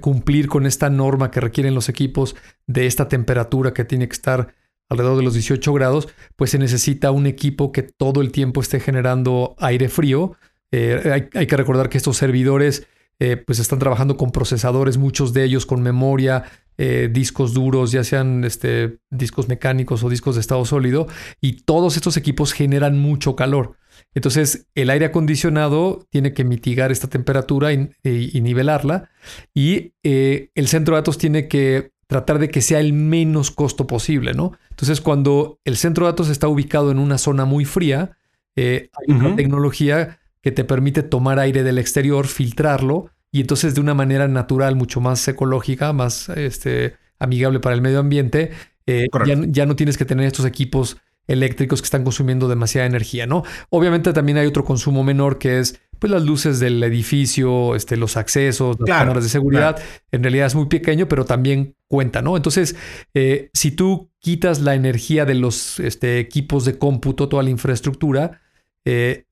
cumplir 0.00 0.48
con 0.48 0.66
esta 0.66 0.88
norma 0.88 1.30
que 1.30 1.40
requieren 1.40 1.74
los 1.74 1.88
equipos 1.88 2.34
de 2.66 2.86
esta 2.86 3.08
temperatura 3.08 3.74
que 3.74 3.84
tiene 3.84 4.08
que 4.08 4.14
estar 4.14 4.54
alrededor 4.88 5.16
de 5.18 5.24
los 5.24 5.34
18 5.34 5.72
grados, 5.72 6.08
pues 6.36 6.50
se 6.50 6.58
necesita 6.58 7.10
un 7.10 7.26
equipo 7.26 7.72
que 7.72 7.82
todo 7.82 8.20
el 8.20 8.32
tiempo 8.32 8.60
esté 8.60 8.80
generando 8.80 9.54
aire 9.58 9.88
frío. 9.88 10.36
Eh, 10.70 11.28
hay, 11.32 11.46
que 11.46 11.56
recordar 11.56 11.88
que 11.88 11.98
estos 11.98 12.16
servidores 12.16 12.86
eh, 13.18 13.36
pues 13.36 13.58
están 13.58 13.78
trabajando 13.78 14.16
con 14.16 14.30
procesadores, 14.30 14.98
muchos 14.98 15.32
de 15.32 15.44
ellos 15.44 15.66
con 15.66 15.82
memoria, 15.82 16.44
eh, 16.78 17.08
discos 17.10 17.54
duros, 17.54 17.92
ya 17.92 18.04
sean 18.04 18.44
este, 18.44 18.98
discos 19.10 19.48
mecánicos 19.48 20.02
o 20.02 20.08
discos 20.08 20.34
de 20.36 20.40
estado 20.40 20.64
sólido, 20.64 21.06
y 21.40 21.62
todos 21.62 21.96
estos 21.96 22.16
equipos 22.16 22.52
generan 22.52 22.98
mucho 22.98 23.36
calor. 23.36 23.76
Entonces, 24.14 24.66
el 24.74 24.90
aire 24.90 25.06
acondicionado 25.06 26.06
tiene 26.10 26.32
que 26.32 26.44
mitigar 26.44 26.92
esta 26.92 27.08
temperatura 27.08 27.72
y, 27.72 27.90
y 28.02 28.40
nivelarla, 28.40 29.10
y 29.54 29.92
el 30.02 30.68
centro 30.68 30.94
de 30.94 31.00
datos 31.00 31.18
tiene 31.18 31.48
que 31.48 31.92
tratar 32.06 32.38
de 32.38 32.50
que 32.50 32.60
sea 32.60 32.80
el 32.80 32.92
menos 32.92 33.50
costo 33.50 33.86
posible, 33.86 34.32
¿no? 34.32 34.52
Entonces, 34.70 35.00
cuando 35.00 35.58
el 35.64 35.76
centro 35.76 36.06
de 36.06 36.12
datos 36.12 36.28
está 36.28 36.48
ubicado 36.48 36.90
en 36.90 36.98
una 36.98 37.18
zona 37.18 37.44
muy 37.44 37.64
fría, 37.64 38.16
eh, 38.54 38.90
hay 38.92 39.14
una 39.14 39.36
tecnología 39.36 40.18
que 40.40 40.52
te 40.52 40.64
permite 40.64 41.02
tomar 41.02 41.38
aire 41.38 41.62
del 41.62 41.78
exterior, 41.78 42.26
filtrarlo, 42.26 43.10
y 43.36 43.40
entonces 43.40 43.74
de 43.74 43.82
una 43.82 43.92
manera 43.92 44.28
natural, 44.28 44.76
mucho 44.76 45.02
más 45.02 45.28
ecológica, 45.28 45.92
más 45.92 46.30
este, 46.30 46.96
amigable 47.18 47.60
para 47.60 47.74
el 47.74 47.82
medio 47.82 47.98
ambiente, 47.98 48.52
eh, 48.86 49.08
ya, 49.50 49.66
no 49.66 49.76
tienes 49.76 49.98
que 49.98 50.06
tener 50.06 50.24
estos 50.24 50.46
equipos 50.46 50.96
eléctricos 51.26 51.82
que 51.82 51.84
están 51.84 52.02
consumiendo 52.02 52.48
demasiada 52.48 52.86
energía, 52.86 53.26
¿no? 53.26 53.42
Obviamente 53.68 54.14
también 54.14 54.38
hay 54.38 54.46
otro 54.46 54.64
consumo 54.64 55.04
menor 55.04 55.36
que 55.36 55.58
es 55.58 55.82
pues 55.98 56.10
las 56.10 56.22
luces 56.22 56.60
del 56.60 56.82
edificio, 56.82 57.74
este, 57.74 57.98
los 57.98 58.16
accesos, 58.16 58.78
las 58.80 59.00
cámaras 59.00 59.24
de 59.24 59.28
seguridad, 59.28 59.82
en 60.12 60.22
realidad 60.22 60.46
es 60.46 60.54
muy 60.54 60.66
pequeño, 60.66 61.06
pero 61.06 61.26
también 61.26 61.76
cuenta, 61.88 62.22
¿no? 62.22 62.38
Entonces, 62.38 62.74
eh, 63.12 63.50
si 63.52 63.70
tú 63.70 64.10
quitas 64.18 64.62
la 64.62 64.74
energía 64.74 65.26
de 65.26 65.34
los 65.34 65.78
este, 65.78 66.20
equipos 66.20 66.64
de 66.64 66.78
cómputo, 66.78 67.28
toda 67.28 67.42
la 67.42 67.50
infraestructura, 67.50 68.40
eh, 68.86 69.25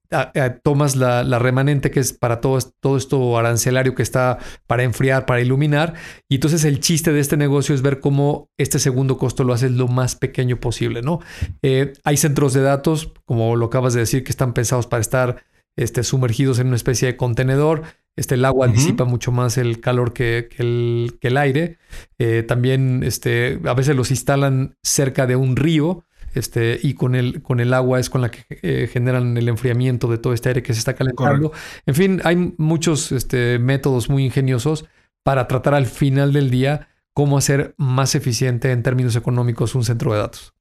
tomas 0.63 0.97
la, 0.97 1.39
remanente 1.39 1.91
que 1.91 2.01
es 2.01 2.13
para 2.13 2.41
todo, 2.41 2.59
todo 2.81 2.97
esto 2.97 3.39
arancelario 3.39 3.95
que 3.95 4.03
está 4.03 4.39
para 4.67 4.83
enfriar, 4.83 5.27
para 5.27 5.41
iluminar, 5.41 5.95
y 6.29 6.37
entonces 6.37 6.65
el 6.65 6.81
chiste 6.81 7.13
de 7.13 7.21
este 7.21 7.37
negocio 7.37 7.75
es 7.75 7.83
ver 7.83 8.01
cómo 8.01 8.49
este 8.59 8.79
segundo 8.79 9.19
costo 9.19 9.45
lo 9.45 9.53
haces 9.53 9.73
lo 9.73 9.89
más 9.89 10.17
pequeño 10.17 10.59
posible, 10.59 11.03
¿no? 11.03 11.21
Eh, 11.63 11.93
hay 12.05 12.17
centros 12.17 12.53
de 12.53 12.63
datos, 12.63 13.13
como 13.25 13.57
lo 13.57 13.67
acabas 13.67 13.95
de 13.95 14.01
decir, 14.01 14.25
que 14.25 14.31
están 14.31 14.53
pensados 14.53 14.87
para 14.87 15.01
estar 15.01 15.45
este, 15.77 16.03
sumergidos 16.05 16.59
en 16.59 16.69
una 16.69 16.77
especie 16.77 17.09
de 17.09 17.17
contenedor. 17.17 17.83
Este, 18.17 18.37
el 18.37 18.45
agua 18.45 18.69
disipa 18.69 19.05
mucho 19.05 19.33
más 19.33 19.59
el 19.59 19.81
calor 19.81 20.13
que, 20.13 20.49
el, 20.57 21.19
que 21.21 21.29
el, 21.29 21.37
aire. 21.37 21.79
Eh, 22.19 22.45
también 22.47 23.03
este, 23.03 23.59
a 23.65 23.75
veces 23.75 23.97
los 23.97 24.13
instalan 24.13 24.77
cerca 24.83 25.27
de 25.27 25.35
un 25.35 25.57
río 25.57 26.05
este, 26.35 26.79
y 26.83 26.95
con 26.95 27.15
el, 27.15 27.43
con 27.43 27.61
el 27.61 27.73
agua 27.73 28.01
es 28.01 28.11
con 28.11 28.21
la 28.21 28.31
que 28.31 28.45
eh, 28.63 28.89
generan 28.93 29.37
el 29.37 29.49
enfriamiento 29.49 30.09
de 30.09 30.19
todo 30.19 30.33
este 30.33 30.51
aire 30.51 30.63
que 30.63 30.73
se 30.73 30.81
está 30.81 30.95
calentando. 30.95 31.53
En 31.87 31.95
fin, 31.95 32.21
hay 32.25 32.55
muchos 32.59 33.13
este, 33.13 33.59
métodos 33.59 34.09
muy 34.09 34.25
ingeniosos 34.25 34.87
para 35.23 35.49
tratar 35.49 35.75
al 35.75 35.87
final 35.87 36.33
del 36.33 36.51
día 36.51 36.89
cómo 37.15 37.39
hacer 37.39 37.75
más 37.79 38.15
eficiente 38.15 38.73
en 38.73 38.83
términos 38.83 39.17
económicos 39.17 39.75
un 39.75 39.85
centro 39.85 40.13
de 40.13 40.19
datos. 40.19 40.55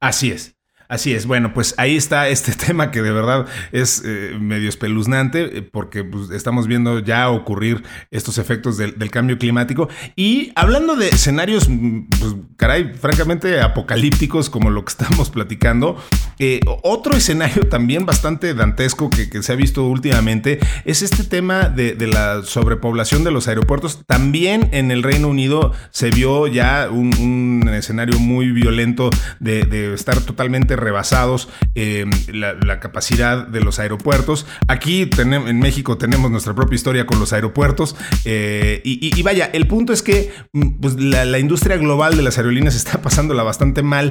Así 0.00 0.30
es. 0.30 0.56
Así 0.90 1.14
es, 1.14 1.24
bueno, 1.24 1.54
pues 1.54 1.72
ahí 1.78 1.96
está 1.96 2.28
este 2.28 2.52
tema 2.66 2.90
que 2.90 3.00
de 3.00 3.12
verdad 3.12 3.46
es 3.70 4.02
eh, 4.04 4.36
medio 4.40 4.68
espeluznante 4.68 5.58
eh, 5.58 5.62
porque 5.62 6.02
pues, 6.02 6.30
estamos 6.30 6.66
viendo 6.66 6.98
ya 6.98 7.30
ocurrir 7.30 7.84
estos 8.10 8.38
efectos 8.38 8.76
del, 8.76 9.10
cambio 9.10 9.38
climático. 9.38 9.88
Y 10.16 10.50
hablando 10.56 10.96
de 10.96 11.08
escenarios, 11.08 11.68
mm, 11.68 12.08
pues 12.18 12.34
caray, 12.56 12.92
francamente 12.94 13.60
apocalípticos 13.60 14.50
como 14.50 14.70
lo 14.70 14.84
que 14.84 14.90
estamos 15.00 15.30
platicando, 15.30 15.96
eh, 16.42 16.60
otro 16.82 17.14
escenario 17.14 17.68
también 17.68 18.06
bastante 18.06 18.54
dantesco 18.54 19.10
que, 19.10 19.42
se 19.42 19.52
ha 19.52 19.56
visto 19.56 19.86
últimamente 19.86 20.58
es 20.86 21.02
este 21.02 21.22
tema 21.22 21.68
de, 21.68 21.94
la 22.06 22.42
sobrepoblación 22.44 23.24
de 23.24 23.30
los 23.30 23.46
aeropuertos. 23.46 24.00
También 24.06 24.70
en 24.72 24.90
el 24.90 25.02
Reino 25.02 25.28
Unido 25.28 25.74
se 25.90 26.10
vio 26.10 26.46
ya 26.46 26.88
un, 26.90 27.70
escenario 27.74 28.18
muy 28.18 28.52
violento 28.52 29.10
de, 29.38 29.64
de 29.64 29.92
estar 29.92 30.18
totalmente 30.20 30.76
rebasados 30.76 31.50
eh, 31.74 32.06
la, 32.32 32.80
capacidad 32.80 33.46
de 33.46 33.60
los 33.60 33.78
aeropuertos. 33.78 34.46
Aquí 34.66 35.10
en 35.18 35.58
México 35.58 35.98
tenemos 35.98 36.30
nuestra 36.30 36.54
propia 36.54 36.76
historia 36.76 37.04
con 37.04 37.20
los 37.20 37.34
aeropuertos. 37.34 37.96
Eh, 38.24 38.80
y, 38.82 39.22
vaya, 39.22 39.50
el 39.52 39.66
punto 39.66 39.92
es 39.92 40.02
que 40.02 40.32
mm, 40.54 40.80
pues, 40.80 40.94
la, 40.98 41.38
industria 41.38 41.76
global 41.76 42.16
de 42.16 42.22
las 42.22 42.38
aerolíneas 42.38 42.76
está 42.76 43.02
pasándola 43.02 43.42
bastante 43.42 43.82
mal. 43.82 44.08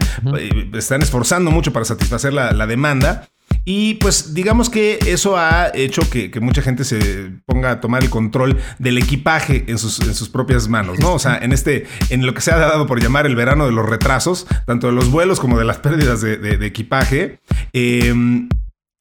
Están 0.73 1.01
esforzando 1.01 1.49
mucho 1.49 1.73
para 1.73 1.85
satisfacer 1.85 2.18
la 2.23 2.67
demanda. 2.67 3.29
Y 3.65 3.95
pues 3.95 4.33
digamos 4.33 4.69
que 4.69 4.99
eso 5.05 5.37
ha 5.37 5.71
hecho 5.73 6.01
que, 6.09 6.31
mucha 6.41 6.61
gente 6.61 6.83
se 6.83 7.31
ponga 7.45 7.71
a 7.71 7.81
tomar 7.81 8.03
el 8.03 8.09
control 8.09 8.57
del 8.79 8.97
equipaje 8.97 9.65
en 9.67 9.77
sus, 9.77 9.99
en 9.99 10.15
sus, 10.15 10.29
propias 10.29 10.67
manos, 10.67 10.99
¿no? 10.99 11.13
O 11.13 11.19
sea, 11.19 11.37
en 11.37 11.51
este, 11.51 11.85
en 12.09 12.25
lo 12.25 12.33
que 12.33 12.41
se 12.41 12.51
ha 12.51 12.57
dado 12.57 12.87
por 12.87 13.01
llamar 13.01 13.25
el 13.25 13.35
verano 13.35 13.65
de 13.65 13.71
los 13.71 13.87
retrasos, 13.87 14.47
tanto 14.65 14.87
de 14.87 14.93
los 14.93 15.11
vuelos 15.11 15.39
como 15.39 15.59
de 15.59 15.65
las 15.65 15.77
pérdidas 15.77 16.21
de, 16.21 16.65
equipaje. 16.65 17.39
Eh, 17.73 18.47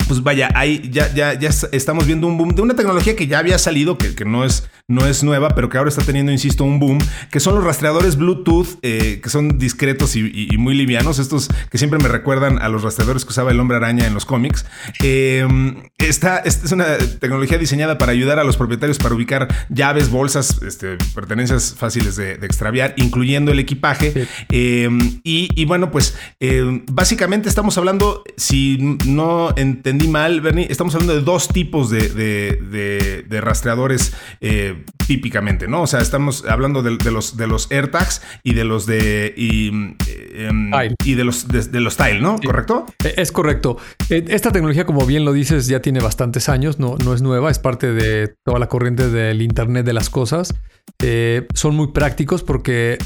pues 0.09 0.23
vaya, 0.23 0.51
ahí 0.55 0.89
ya, 0.91 1.13
ya, 1.15 1.39
ya 1.39 1.51
estamos 1.71 2.07
viendo 2.07 2.27
un 2.27 2.39
boom 2.39 2.55
de 2.55 2.63
una 2.63 2.75
tecnología 2.75 3.15
que 3.15 3.27
ya 3.27 3.39
había 3.39 3.59
salido, 3.59 3.99
que, 3.99 4.15
que 4.15 4.25
no, 4.25 4.45
es, 4.45 4.69
no 4.89 5.07
es 5.07 5.23
nueva, 5.23 5.51
pero 5.51 5.69
que 5.69 5.77
ahora 5.77 5.91
está 5.91 6.03
teniendo, 6.03 6.33
insisto, 6.33 6.65
un 6.65 6.81
boom, 6.81 6.99
que 7.31 7.41
son 7.41 7.55
los 7.55 7.63
rastreadores 7.63 8.17
Bluetooth, 8.17 8.79
eh, 8.83 9.21
que 9.23 9.29
son 9.29 9.59
discretos 9.59 10.17
y, 10.17 10.49
muy 10.59 10.75
livianos, 10.75 11.19
estos 11.19 11.49
que 11.71 11.79
siempre 11.79 11.99
me 11.99 12.09
recuerdan 12.09 12.59
a 12.61 12.69
los 12.69 12.83
rastreadores 12.83 13.25
que 13.25 13.31
usaba 13.31 13.51
el 13.51 13.61
hombre 13.61 13.77
araña 13.77 14.07
en 14.07 14.15
los 14.15 14.25
cómics. 14.25 14.65
Em, 15.03 15.77
esta, 15.99 16.39
es 16.39 16.73
una 16.73 16.97
tecnología 17.21 17.59
diseñada 17.59 17.99
para 17.99 18.13
ayudar 18.13 18.39
a 18.39 18.45
los 18.45 18.57
propietarios 18.57 18.99
para 18.99 19.15
ubicar 19.15 19.49
llaves, 19.69 20.09
bolsas, 20.09 20.63
este, 20.63 20.97
pertenencias 21.15 21.75
fáciles 21.77 22.17
de, 22.17 22.33
extraviar, 22.35 22.95
incluyendo 22.97 23.53
el 23.53 23.59
equipaje. 23.59 24.27
Em, 24.49 25.21
y, 25.23 25.51
y, 25.55 25.65
bueno, 25.67 25.91
pues 25.91 26.17
em, 26.41 26.83
básicamente 26.91 27.51
estamos 27.51 27.77
hablando, 27.77 28.25
si 28.37 28.79
no 29.07 29.53
entendí 29.99 30.13
mal, 30.13 30.41
Bernie, 30.41 30.69
estamos 30.71 30.95
hablando 30.95 31.15
de 31.17 31.23
dos 31.23 31.49
tipos 31.49 31.91
de, 31.91 33.41
rastreadores 33.43 34.13
eh, 34.41 34.85
típicamente, 35.07 35.67
¿no? 35.67 35.83
O 35.83 35.87
sea, 35.87 36.01
estamos 36.01 36.45
hablando 36.49 36.83
de, 36.83 37.11
los, 37.11 37.37
de 37.37 37.47
los 37.49 37.71
AirTags 37.71 38.23
y 38.45 38.55
de 38.55 38.65
los 38.65 38.87
de. 38.87 39.35
y, 39.37 39.69
em, 39.69 40.71
de 40.71 41.25
los 41.25 41.49
de, 41.49 41.81
los 41.81 41.97
Tile, 41.97 42.21
¿no? 42.21 42.39
¿Correcto? 42.39 42.87
E, 43.05 43.15
es 43.17 43.33
correcto. 43.33 43.77
Esta 44.09 44.53
tecnología, 44.53 44.87
como 44.87 45.05
bien 45.05 45.25
lo 45.25 45.33
dices, 45.33 45.67
ya 45.67 45.81
tiene 45.81 46.01
bastantes 46.01 46.49
años, 46.49 46.79
no, 46.79 46.97
no 47.05 47.13
es 47.13 47.23
nueva, 47.23 47.51
es 47.51 47.59
parte 47.59 47.93
de 47.93 48.35
toda 48.45 48.61
la 48.61 48.69
corriente 48.69 49.09
del 49.09 49.43
Internet 49.43 49.85
de 49.85 49.93
las 49.93 50.11
cosas. 50.11 50.55
Eh, 51.03 51.47
son 51.55 51.75
muy 51.75 51.89
prácticos 51.89 52.43
porque 52.43 52.99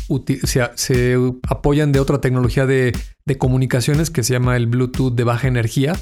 se, 0.45 1.17
apoyan 1.49 1.93
de 1.93 2.01
otra 2.01 2.21
tecnología 2.21 2.67
de, 2.67 2.93
de, 3.25 3.39
comunicaciones 3.39 4.11
que 4.11 4.23
se 4.23 4.35
llama 4.35 4.57
el 4.57 4.67
Bluetooth 4.67 5.15
de 5.15 5.25
baja 5.25 5.49
energía. 5.49 5.95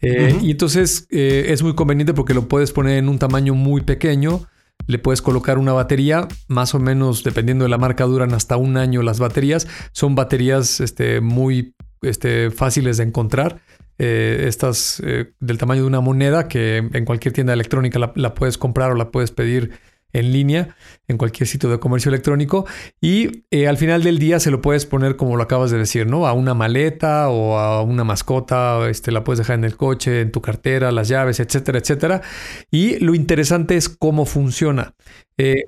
Eh, 0.00 0.38
y 0.42 0.52
entonces 0.52 1.06
eh, 1.10 1.46
es 1.48 1.62
muy 1.62 1.74
conveniente 1.74 2.14
porque 2.14 2.34
lo 2.34 2.48
puedes 2.48 2.72
poner 2.72 2.98
en 2.98 3.08
un 3.08 3.18
tamaño 3.18 3.54
muy 3.54 3.82
pequeño. 3.82 4.46
Le 4.86 4.98
puedes 4.98 5.20
colocar 5.20 5.58
una 5.58 5.72
batería, 5.72 6.28
más 6.46 6.74
o 6.74 6.78
menos, 6.78 7.24
dependiendo 7.24 7.64
de 7.64 7.68
la 7.68 7.78
marca, 7.78 8.04
duran 8.04 8.32
hasta 8.32 8.56
un 8.56 8.76
año 8.76 9.02
las 9.02 9.18
baterías. 9.18 9.66
Son 9.92 10.14
baterías 10.14 10.80
este, 10.80 11.20
muy 11.20 11.74
este, 12.02 12.50
fáciles 12.50 12.96
de 12.96 13.04
encontrar. 13.04 13.60
Eh, 14.00 14.44
estas 14.46 15.02
del 15.02 15.58
tamaño 15.58 15.80
de 15.82 15.88
una 15.88 16.00
moneda 16.00 16.46
que 16.46 16.76
en 16.76 17.04
cualquier 17.04 17.34
tienda 17.34 17.52
electrónica 17.52 17.98
la, 18.14 18.34
puedes 18.34 18.56
comprar 18.56 18.92
o 18.92 18.94
la 18.94 19.10
puedes 19.10 19.32
pedir 19.32 19.72
en 20.12 20.32
línea 20.32 20.76
en 21.08 21.18
cualquier 21.18 21.46
sitio 21.46 21.68
de 21.70 21.80
comercio 21.80 22.10
electrónico 22.10 22.66
y 23.00 23.44
eh, 23.50 23.66
al 23.66 23.78
final 23.78 24.02
del 24.02 24.18
día 24.18 24.38
se 24.40 24.50
lo 24.50 24.60
puedes 24.60 24.86
poner 24.86 25.16
como 25.16 25.36
lo 25.36 25.42
acabas 25.42 25.70
de 25.70 25.78
decir, 25.78 26.06
¿no? 26.06 26.26
A 26.26 26.32
una 26.34 26.54
maleta 26.54 27.30
o 27.30 27.58
a 27.58 27.82
una 27.82 28.04
mascota, 28.04 28.88
este, 28.88 29.10
la 29.10 29.24
puedes 29.24 29.38
dejar 29.38 29.58
en 29.58 29.64
el 29.64 29.76
coche, 29.76 30.20
en 30.20 30.30
tu 30.30 30.40
cartera, 30.40 30.92
las 30.92 31.08
llaves, 31.08 31.40
etcétera, 31.40 31.78
etcétera. 31.78 32.22
Y 32.70 32.98
lo 32.98 33.14
interesante 33.14 33.76
es 33.76 33.88
cómo 33.88 34.26
funciona. 34.26 34.94
Eh, 35.40 35.62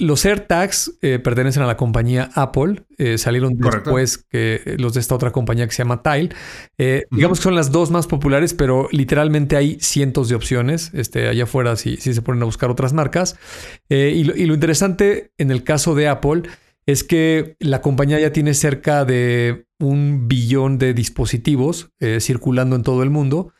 los 0.00 0.26
AirTags 0.26 0.98
eh, 1.00 1.20
pertenecen 1.20 1.62
a 1.62 1.66
la 1.66 1.76
compañía 1.76 2.30
Apple. 2.34 2.82
Eh, 2.98 3.16
salieron 3.16 3.56
después 3.56 4.18
que 4.18 4.74
los 4.78 4.94
de 4.94 5.00
esta 5.00 5.14
otra 5.14 5.30
compañía 5.30 5.66
que 5.66 5.72
se 5.72 5.84
llama 5.84 6.02
Tile. 6.02 6.30
Digamos 7.10 7.38
que 7.38 7.44
son 7.44 7.54
las 7.54 7.70
dos 7.70 7.92
más 7.92 8.08
populares, 8.08 8.54
pero 8.54 8.88
literalmente 8.90 9.56
hay 9.56 9.78
cientos 9.80 10.28
de 10.28 10.34
opciones 10.34 10.90
este, 10.94 11.28
allá 11.28 11.44
afuera 11.44 11.76
si, 11.76 11.96
si 11.96 12.12
se 12.12 12.22
ponen 12.22 12.42
a 12.42 12.46
buscar 12.46 12.70
otras 12.70 12.92
marcas. 12.92 13.38
Y 13.88 14.24
lo, 14.24 14.34
y, 14.34 14.46
lo, 14.46 14.54
interesante 14.54 15.32
en 15.38 15.50
el 15.50 15.62
caso 15.62 15.94
de 15.94 16.08
Apple 16.08 16.42
es 16.86 17.04
que 17.04 17.56
la 17.60 17.80
compañía 17.80 18.18
ya 18.18 18.32
tiene 18.32 18.54
cerca 18.54 19.04
de 19.04 19.66
un 19.78 20.26
billón 20.28 20.78
de 20.78 20.94
dispositivos 20.94 21.90
circulando 22.20 22.76
en 22.76 22.82
todo 22.82 23.02
el 23.02 23.10
mundo. 23.10 23.52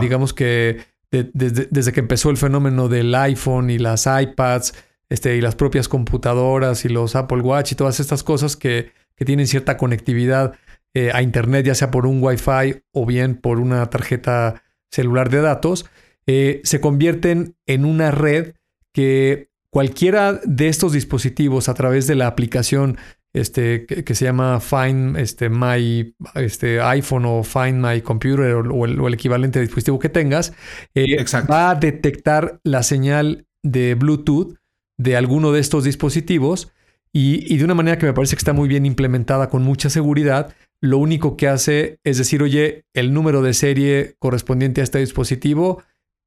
Digamos 0.00 0.34
que 0.34 0.78
desde, 1.10 1.92
que 1.92 2.00
empezó 2.00 2.30
el 2.30 2.36
fenómeno 2.36 2.88
del 2.88 3.14
iPhone 3.14 3.70
y 3.70 3.78
las 3.78 4.06
iPads 4.06 4.74
este, 5.08 5.36
y 5.36 5.40
las 5.40 5.54
propias 5.54 5.88
computadoras 5.88 6.84
y 6.84 6.88
los 6.88 7.14
Apple 7.14 7.40
Watch 7.40 7.72
y 7.72 7.74
todas 7.74 8.00
estas 8.00 8.22
cosas 8.22 8.56
que, 8.56 8.92
tienen 9.24 9.46
cierta 9.46 9.78
conectividad 9.78 10.58
eh, 10.92 11.10
a 11.10 11.22
Internet, 11.22 11.64
ya 11.64 11.74
sea 11.74 11.90
por 11.90 12.06
un 12.06 12.22
Wi-Fi 12.22 12.82
o 12.92 13.06
bien 13.06 13.34
por 13.34 13.58
una 13.58 13.88
tarjeta 13.88 14.62
celular 14.90 15.30
de 15.30 15.40
datos, 15.40 15.86
eh, 16.26 16.60
se 16.64 16.82
convierten 16.82 17.56
en 17.64 17.86
una 17.86 18.10
red 18.10 18.52
que 18.96 19.50
cualquiera 19.68 20.40
de 20.42 20.68
estos 20.68 20.92
dispositivos 20.92 21.68
a 21.68 21.74
través 21.74 22.06
de 22.06 22.14
la 22.14 22.28
aplicación 22.28 22.96
este, 23.34 23.84
que, 23.84 24.14
se 24.14 24.24
llama 24.24 24.58
Find 24.58 25.18
este, 25.18 25.50
My 25.50 26.14
este, 26.34 26.80
iPhone 26.80 27.26
o 27.26 27.42
Find 27.42 27.84
My 27.84 28.00
Computer 28.00 28.54
o, 28.54 28.86
el, 28.86 29.12
equivalente 29.12 29.58
de 29.58 29.66
dispositivo 29.66 29.98
que 29.98 30.08
tengas, 30.08 30.54
eh, 30.94 31.22
va 31.50 31.68
a 31.68 31.74
detectar 31.74 32.58
la 32.64 32.82
señal 32.82 33.46
de 33.62 33.96
Bluetooth 33.96 34.56
de 34.96 35.14
alguno 35.14 35.52
de 35.52 35.60
estos 35.60 35.84
dispositivos 35.84 36.72
y, 37.12 37.54
de 37.54 37.64
una 37.64 37.74
manera 37.74 37.98
que 37.98 38.06
me 38.06 38.14
parece 38.14 38.34
que 38.34 38.40
está 38.40 38.54
muy 38.54 38.70
bien 38.70 38.86
implementada 38.86 39.50
con 39.50 39.62
mucha 39.62 39.90
seguridad. 39.90 40.54
Lo 40.80 40.96
único 40.96 41.36
que 41.36 41.48
hace 41.48 42.00
es 42.02 42.16
decir, 42.16 42.42
oye, 42.42 42.86
el 42.94 43.12
número 43.12 43.42
de 43.42 43.52
serie 43.52 44.16
correspondiente 44.18 44.80
a 44.80 44.84
este 44.84 45.00
dispositivo, 45.00 45.82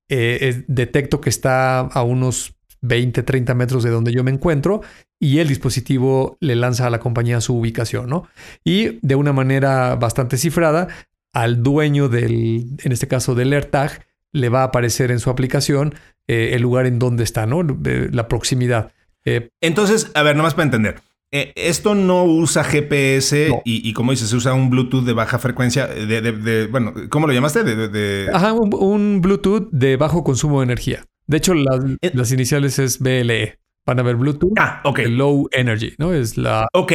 eh, 0.07 0.63
detecto 0.67 1.19
que 1.19 1.31
está 1.31 1.79
a 1.79 2.03
unos 2.03 2.58
20, 2.81 3.23
30 3.23 3.53
metros 3.55 3.83
de 3.83 3.89
donde 3.89 4.11
yo 4.11 4.23
me 4.23 4.31
encuentro 4.31 4.81
y 5.19 5.39
el 5.39 5.47
dispositivo 5.47 6.37
le 6.39 6.55
lanza 6.55 6.87
a 6.87 6.89
la 6.89 6.99
compañía 6.99 7.41
su 7.41 7.55
ubicación, 7.55 8.09
¿no? 8.09 8.27
Y 8.63 8.99
de 9.05 9.15
una 9.15 9.33
manera 9.33 9.95
bastante 9.95 10.37
cifrada, 10.37 10.87
al 11.33 11.61
dueño 11.61 12.09
del, 12.09 12.67
en 12.83 12.91
este 12.91 13.07
caso 13.07 13.35
del 13.35 13.53
AirTag, 13.53 14.05
le 14.31 14.49
va 14.49 14.61
a 14.61 14.65
aparecer 14.65 15.11
en 15.11 15.19
su 15.19 15.29
aplicación 15.29 15.95
eh, 16.27 16.51
el 16.53 16.61
lugar 16.61 16.85
en 16.85 16.99
donde 16.99 17.23
está, 17.23 17.45
¿no? 17.45 17.63
la 17.63 18.27
proximidad. 18.27 18.91
Eh, 19.25 19.49
Entonces, 19.61 20.11
a 20.13 20.23
ver, 20.23 20.35
nomás 20.35 20.53
para 20.53 20.65
entender. 20.65 21.01
Eh, 21.31 21.53
esto 21.55 21.93
no 21.93 22.23
usa 22.23 22.63
GPS 22.63 23.61
y, 23.63 23.93
como 23.93 24.11
dices, 24.11 24.29
se 24.29 24.35
usa 24.35 24.53
un 24.53 24.71
Bluetooth 24.71 25.03
de 25.03 25.13
baja 25.13 25.37
frecuencia, 25.37 25.85
de, 25.85 26.67
bueno, 26.71 26.93
¿cómo 27.09 27.27
lo 27.27 27.33
llamaste? 27.33 27.63
De, 27.63 28.29
Ajá, 28.33 28.53
un, 28.53 29.21
Bluetooth 29.21 29.69
de 29.71 29.95
bajo 29.95 30.23
consumo 30.23 30.59
de 30.59 30.65
energía. 30.65 31.05
De 31.29 31.37
hecho, 31.37 31.53
las 31.53 32.31
iniciales 32.31 32.79
es 32.79 32.97
BLE. 32.97 33.59
Van 33.85 33.99
a 33.99 34.03
ver 34.03 34.15
Bluetooth. 34.15 34.53
Ah, 34.57 34.81
ok. 34.83 35.01
Low 35.07 35.47
Energy, 35.51 35.93
¿no? 35.99 36.11
Es 36.11 36.37
la. 36.37 36.67
Ok. 36.73 36.91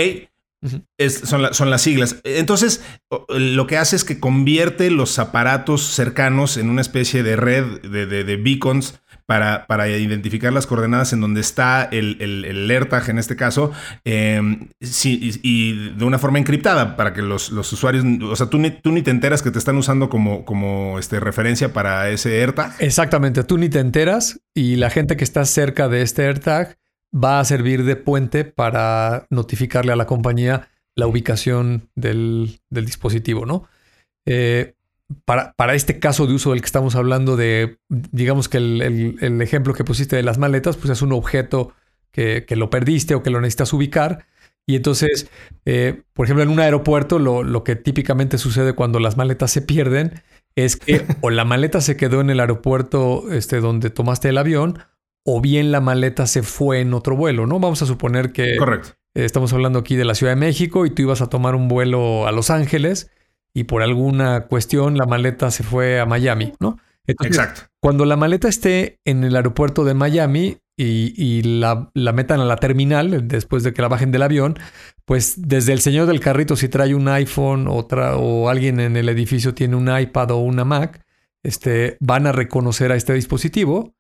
son, 1.23 1.55
son, 1.55 1.71
las 1.71 1.83
siglas. 1.83 2.21
Entonces, 2.25 2.85
lo 3.29 3.69
que 3.69 3.77
hace 3.77 3.95
es 3.95 4.03
que 4.03 4.19
convierte 4.19 4.91
los 4.91 5.21
aparatos 5.21 5.83
cercanos 5.83 6.57
en 6.57 6.69
una 6.69 6.81
especie 6.81 7.23
de 7.23 7.37
red 7.37 7.81
de, 7.83 8.37
beacons 8.37 9.01
para, 9.27 9.67
para, 9.67 9.89
identificar 9.89 10.53
las 10.53 10.67
coordenadas 10.67 11.13
en 11.13 11.21
donde 11.21 11.41
está 11.41 11.85
el, 11.85 12.19
el, 12.21 12.71
AirTag 12.71 13.09
en 13.11 13.19
este 13.19 13.37
caso, 13.37 13.73
em, 14.05 14.69
y, 15.05 15.91
de 15.91 16.05
una 16.05 16.19
forma 16.19 16.39
encriptada 16.39 16.97
para 16.97 17.13
que 17.13 17.23
los, 17.23 17.51
usuarios, 17.51 18.05
o 18.23 18.37
sea, 18.37 18.47
tú 18.47 18.59
ni, 18.59 18.71
tú 18.71 18.93
ni 18.93 19.03
te 19.03 19.11
enteras 19.11 19.43
que 19.43 19.51
te 19.51 19.59
están 19.59 19.77
usando 19.77 20.09
como, 20.09 20.45
como 20.45 20.99
este, 20.99 21.21
referencia 21.21 21.73
para 21.73 22.11
ese 22.11 22.41
AirTag. 22.41 22.75
Exactamente, 22.81 23.45
tú 23.45 23.59
ni 23.59 23.69
te 23.69 23.81
enteras 23.81 24.41
y 24.55 24.77
la 24.77 24.91
gente 24.91 25.17
que 25.17 25.25
está 25.25 25.45
cerca 25.45 25.89
de 25.89 26.03
este 26.03 26.27
AirTag 26.27 26.77
va 27.15 27.41
a 27.41 27.45
servir 27.45 27.85
de 27.85 27.97
puente 27.97 28.45
para 28.45 29.27
notificarle 29.31 29.93
a 29.93 29.97
la 29.97 30.07
compañía 30.07 30.69
la 30.97 31.07
ubicación 31.07 31.91
del, 31.95 32.61
dispositivo, 32.71 33.47
¿no? 33.47 33.69
Eh, 34.27 34.75
para, 35.25 35.53
para, 35.55 35.75
este 35.75 35.99
caso 35.99 36.27
de 36.27 36.35
uso 36.35 36.51
del 36.51 36.61
que 36.61 36.67
estamos 36.67 36.95
hablando 36.95 37.37
de, 37.37 37.79
digamos 37.89 38.49
que 38.49 38.59
el, 38.59 39.43
ejemplo 39.43 39.75
que 39.75 39.85
pusiste 39.85 40.17
de 40.17 40.23
las 40.23 40.39
maletas, 40.39 40.77
pues 40.77 40.91
es 40.91 41.03
un 41.03 41.13
objeto 41.13 41.73
que, 42.11 42.47
lo 42.51 42.71
perdiste 42.71 43.15
o 43.15 43.23
que 43.23 43.31
lo 43.31 43.41
necesitas 43.41 43.73
ubicar. 43.73 44.27
Y 44.67 44.77
entonces, 44.77 45.29
eh, 45.67 46.03
por 46.15 46.27
ejemplo, 46.27 46.43
en 46.43 46.49
un 46.49 46.61
aeropuerto, 46.61 47.19
lo, 47.19 47.43
lo, 47.43 47.65
que 47.65 47.77
típicamente 47.77 48.39
sucede 48.39 48.73
cuando 48.73 48.99
las 48.99 49.17
maletas 49.17 49.51
se 49.51 49.61
pierden 49.61 50.23
es 50.57 50.77
que 50.77 51.05
o 51.21 51.31
la 51.31 51.45
maleta 51.45 51.81
se 51.81 51.97
quedó 51.97 52.21
en 52.21 52.31
el 52.31 52.41
aeropuerto 52.41 53.31
este, 53.31 53.61
donde 53.61 53.91
tomaste 53.91 54.31
el 54.31 54.39
avión, 54.39 54.79
o 55.25 55.41
bien 55.41 55.73
la 55.73 55.81
maleta 55.81 56.27
se 56.27 56.43
fue 56.43 56.81
en 56.81 56.95
otro 56.95 57.17
vuelo, 57.17 57.47
¿no? 57.47 57.59
Vamos 57.59 57.83
a 57.83 57.87
suponer 57.87 58.33
que 58.33 58.57
Correcto. 58.57 58.91
estamos 59.15 59.53
hablando 59.53 59.79
aquí 59.79 59.97
de 59.97 60.05
la 60.05 60.15
Ciudad 60.15 60.33
de 60.33 60.41
México 60.41 60.87
y 60.87 60.91
tú 60.91 61.03
ibas 61.03 61.23
a 61.23 61.29
tomar 61.29 61.55
un 61.55 61.69
vuelo 61.69 62.27
a 62.27 62.33
Los 62.33 62.51
Ángeles 62.51 63.11
y 63.55 63.65
por 63.65 63.83
alguna 63.83 64.47
cuestión 64.47 64.99
la 64.99 65.07
maleta 65.07 65.51
se 65.51 65.63
fue 65.63 66.01
a 66.01 66.07
Miami, 66.07 66.53
¿no? 66.61 66.79
Exacto. 67.07 67.63
Cuando 67.81 68.05
la 68.05 68.17
maleta 68.17 68.49
esté 68.49 68.99
en 69.05 69.25
el 69.25 69.37
aeropuerto 69.37 69.85
de 69.85 69.95
Miami 69.95 70.59
y, 70.77 71.43
la, 71.43 71.91
metan 71.95 72.41
a 72.41 72.45
la 72.45 72.57
terminal 72.57 73.29
después 73.29 73.63
de 73.63 73.73
que 73.73 73.83
la 73.83 73.89
bajen 73.89 74.11
del 74.11 74.23
avión, 74.23 74.59
pues 75.05 75.35
desde 75.37 75.73
el 75.73 75.81
señor 75.81 76.07
del 76.07 76.21
carrito, 76.21 76.57
si 76.57 76.69
trae 76.69 76.95
un 76.95 77.07
iPhone 77.09 77.69
o, 77.69 77.87
o 77.87 78.49
alguien 78.49 78.81
en 78.81 78.97
el 78.97 79.09
edificio 79.09 79.55
tiene 79.55 79.77
un 79.77 79.97
iPad 79.97 80.33
o 80.33 80.39
una 80.39 80.65
Mac, 80.65 81.05
este, 81.45 81.97
van 82.01 82.27
a 82.27 82.33
reconocer 82.33 82.91
a 82.91 82.97
este 82.97 83.13
dispositivo 83.13 83.95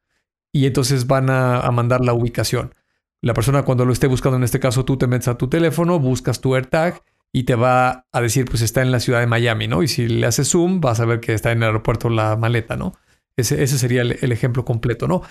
y 0.51 0.67
entonces 0.67 1.07
van 1.07 1.31
a, 1.31 1.71
mandar 1.71 2.01
la 2.01 2.15
ubicación. 2.15 2.75
La 3.21 3.35
persona 3.35 3.65
cuando 3.65 3.85
lo 3.85 3.93
esté 3.93 4.07
buscando, 4.07 4.37
en 4.37 4.45
este 4.45 4.61
caso 4.61 4.85
tú 4.85 4.97
te 4.97 5.07
metes 5.07 5.29
a 5.29 5.37
tu 5.37 5.49
teléfono, 5.49 5.99
buscas 5.99 6.41
tu 6.41 6.55
AirTag 6.55 7.03
y 7.35 7.43
te 7.43 7.57
va 7.57 8.07
a 8.13 8.21
decir, 8.21 8.45
pues 8.45 8.63
está 8.63 8.81
en 8.81 8.93
la 8.93 9.01
ciudad 9.01 9.19
de 9.19 9.27
Miami, 9.27 9.67
¿no? 9.67 9.83
Y 9.83 9.89
si 9.89 10.07
le 10.07 10.25
haces 10.25 10.49
zoom, 10.49 10.81
vas 10.81 11.01
a 11.01 11.05
ver 11.05 11.19
que 11.19 11.35
está 11.35 11.51
en 11.51 11.59
el 11.59 11.65
aeropuerto 11.65 12.09
la 12.09 12.37
maleta, 12.37 12.77
¿no? 12.77 12.95
Ese, 13.37 13.61
ese 13.61 13.77
sería 13.77 14.03
el, 14.03 14.31
ejemplo 14.31 14.65
completo, 14.65 15.09
¿no? 15.09 15.23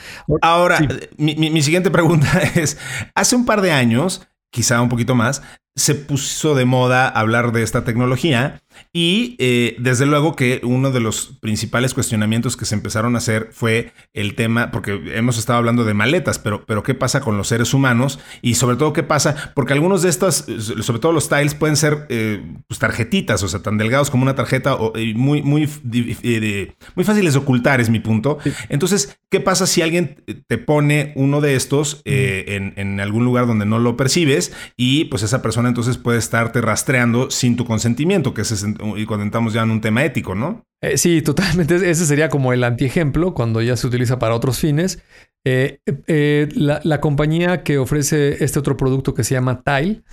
Ahora, 0.41 0.79
mi, 1.15 1.35
mi, 1.35 1.61
siguiente 1.61 1.89
pregunta 1.91 2.41
es, 2.55 2.77
hace 3.15 3.37
un 3.37 3.45
par 3.45 3.61
de 3.61 3.71
años, 3.71 4.27
quizá 4.51 4.81
un 4.81 4.89
poquito 4.89 5.15
más, 5.15 5.43
se 5.75 5.95
puso 5.95 6.53
de 6.53 6.65
moda 6.65 7.07
hablar 7.07 7.51
de 7.51 7.63
esta 7.63 7.83
tecnología 7.83 8.61
y 8.91 9.35
eh, 9.39 9.75
desde 9.79 10.05
luego 10.05 10.35
que 10.35 10.61
uno 10.63 10.91
de 10.91 10.99
los 10.99 11.37
principales 11.41 11.93
cuestionamientos 11.93 12.57
que 12.57 12.65
se 12.65 12.75
empezaron 12.75 13.15
a 13.15 13.19
hacer 13.19 13.49
fue 13.51 13.91
el 14.13 14.35
tema, 14.35 14.71
porque 14.71 15.01
hemos 15.15 15.37
estado 15.37 15.57
hablando 15.57 15.83
de 15.83 15.93
maletas, 15.93 16.37
pero, 16.37 16.65
pero 16.65 16.83
¿qué 16.83 16.93
pasa 16.93 17.21
con 17.21 17.37
los 17.37 17.47
seres 17.47 17.73
humanos? 17.73 18.19
Y 18.41 18.55
sobre 18.55 18.77
todo, 18.77 18.93
¿qué 18.93 19.03
pasa? 19.03 19.51
Porque 19.55 19.73
algunos 19.73 20.03
de 20.03 20.09
estas, 20.09 20.45
sobre 20.81 20.99
todo 20.99 21.11
los 21.11 21.29
tiles, 21.29 21.55
pueden 21.55 21.75
ser 21.75 22.05
eh, 22.09 22.43
pues, 22.67 22.79
tarjetitas, 22.79 23.41
o 23.41 23.47
sea, 23.47 23.61
tan 23.61 23.77
delgados 23.77 24.11
como 24.11 24.23
una 24.23 24.35
tarjeta, 24.35 24.75
o, 24.75 24.93
muy, 25.15 25.41
muy, 25.41 25.69
eh, 25.91 26.73
muy 26.95 27.05
fáciles 27.05 27.33
de 27.33 27.39
ocultar, 27.39 27.81
es 27.81 27.89
mi 27.89 27.99
punto. 27.99 28.37
Entonces, 28.69 29.17
¿qué 29.29 29.39
pasa 29.39 29.65
si 29.65 29.81
alguien 29.81 30.23
te 30.47 30.57
pone 30.57 31.13
uno 31.15 31.41
de 31.41 31.55
estos 31.55 32.01
en, 32.05 32.73
en 32.75 32.99
algún 32.99 33.25
lugar 33.25 33.47
donde 33.47 33.65
no 33.65 33.79
lo 33.79 33.97
percibes 33.97 34.53
y 34.77 35.05
pues 35.05 35.23
esa 35.23 35.41
persona 35.41 35.62
entonces 35.69 35.97
puede 35.97 36.19
estarte 36.19 36.61
rastreando 36.61 37.29
sin 37.31 37.55
tu 37.55 37.65
consentimiento, 37.65 38.33
que 38.33 38.41
es 38.41 38.65
y 38.97 39.05
cuando 39.05 39.23
entramos 39.23 39.53
ya 39.53 39.63
en 39.63 39.71
un 39.71 39.81
tema 39.81 40.03
ético, 40.03 40.35
¿no? 40.35 40.63
Eh, 40.81 40.97
sí, 40.97 41.21
totalmente. 41.21 41.75
Ese 41.75 42.05
sería 42.05 42.29
como 42.29 42.51
el 42.51 42.63
antiejemplo 42.63 43.33
cuando 43.33 43.61
ya 43.61 43.77
se 43.77 43.87
utiliza 43.87 44.19
para 44.19 44.35
otros 44.35 44.59
fines. 44.59 45.01
Eh, 45.45 45.79
eh, 46.07 46.49
la, 46.55 46.99
compañía 46.99 47.63
que 47.63 47.77
ofrece 47.77 48.43
este 48.43 48.59
otro 48.59 48.77
producto 48.77 49.13
que 49.13 49.23
se 49.23 49.33
llama 49.33 49.61
Tile 49.63 50.03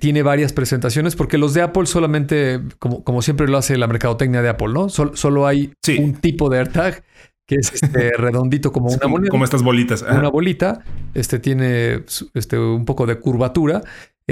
tiene 0.00 0.24
varias 0.24 0.52
presentaciones 0.52 1.14
porque 1.14 1.38
los 1.38 1.54
de 1.54 1.62
Apple 1.62 1.86
solamente, 1.86 2.60
como, 2.80 3.04
como 3.04 3.22
siempre 3.22 3.46
lo 3.46 3.58
hace 3.58 3.78
la 3.78 3.86
mercadotecnia 3.86 4.42
de 4.42 4.48
Apple, 4.48 4.72
¿no? 4.72 4.88
solo 4.88 5.46
hay 5.46 5.72
un 6.00 6.14
tipo 6.14 6.50
de 6.50 6.58
AirTag 6.58 7.04
que 7.46 7.56
es 7.56 7.72
este 7.72 8.10
redondito 8.18 8.72
como 8.72 8.88
una 8.88 9.06
moneda. 9.06 9.30
Como 9.30 9.44
estas 9.44 9.62
bolitas. 9.62 10.02
Una 10.02 10.28
bolita. 10.28 10.82
Este 11.14 11.38
tiene 11.38 12.04
este, 12.34 12.58
un 12.58 12.84
poco 12.84 13.06
de 13.06 13.18
curvatura 13.18 13.82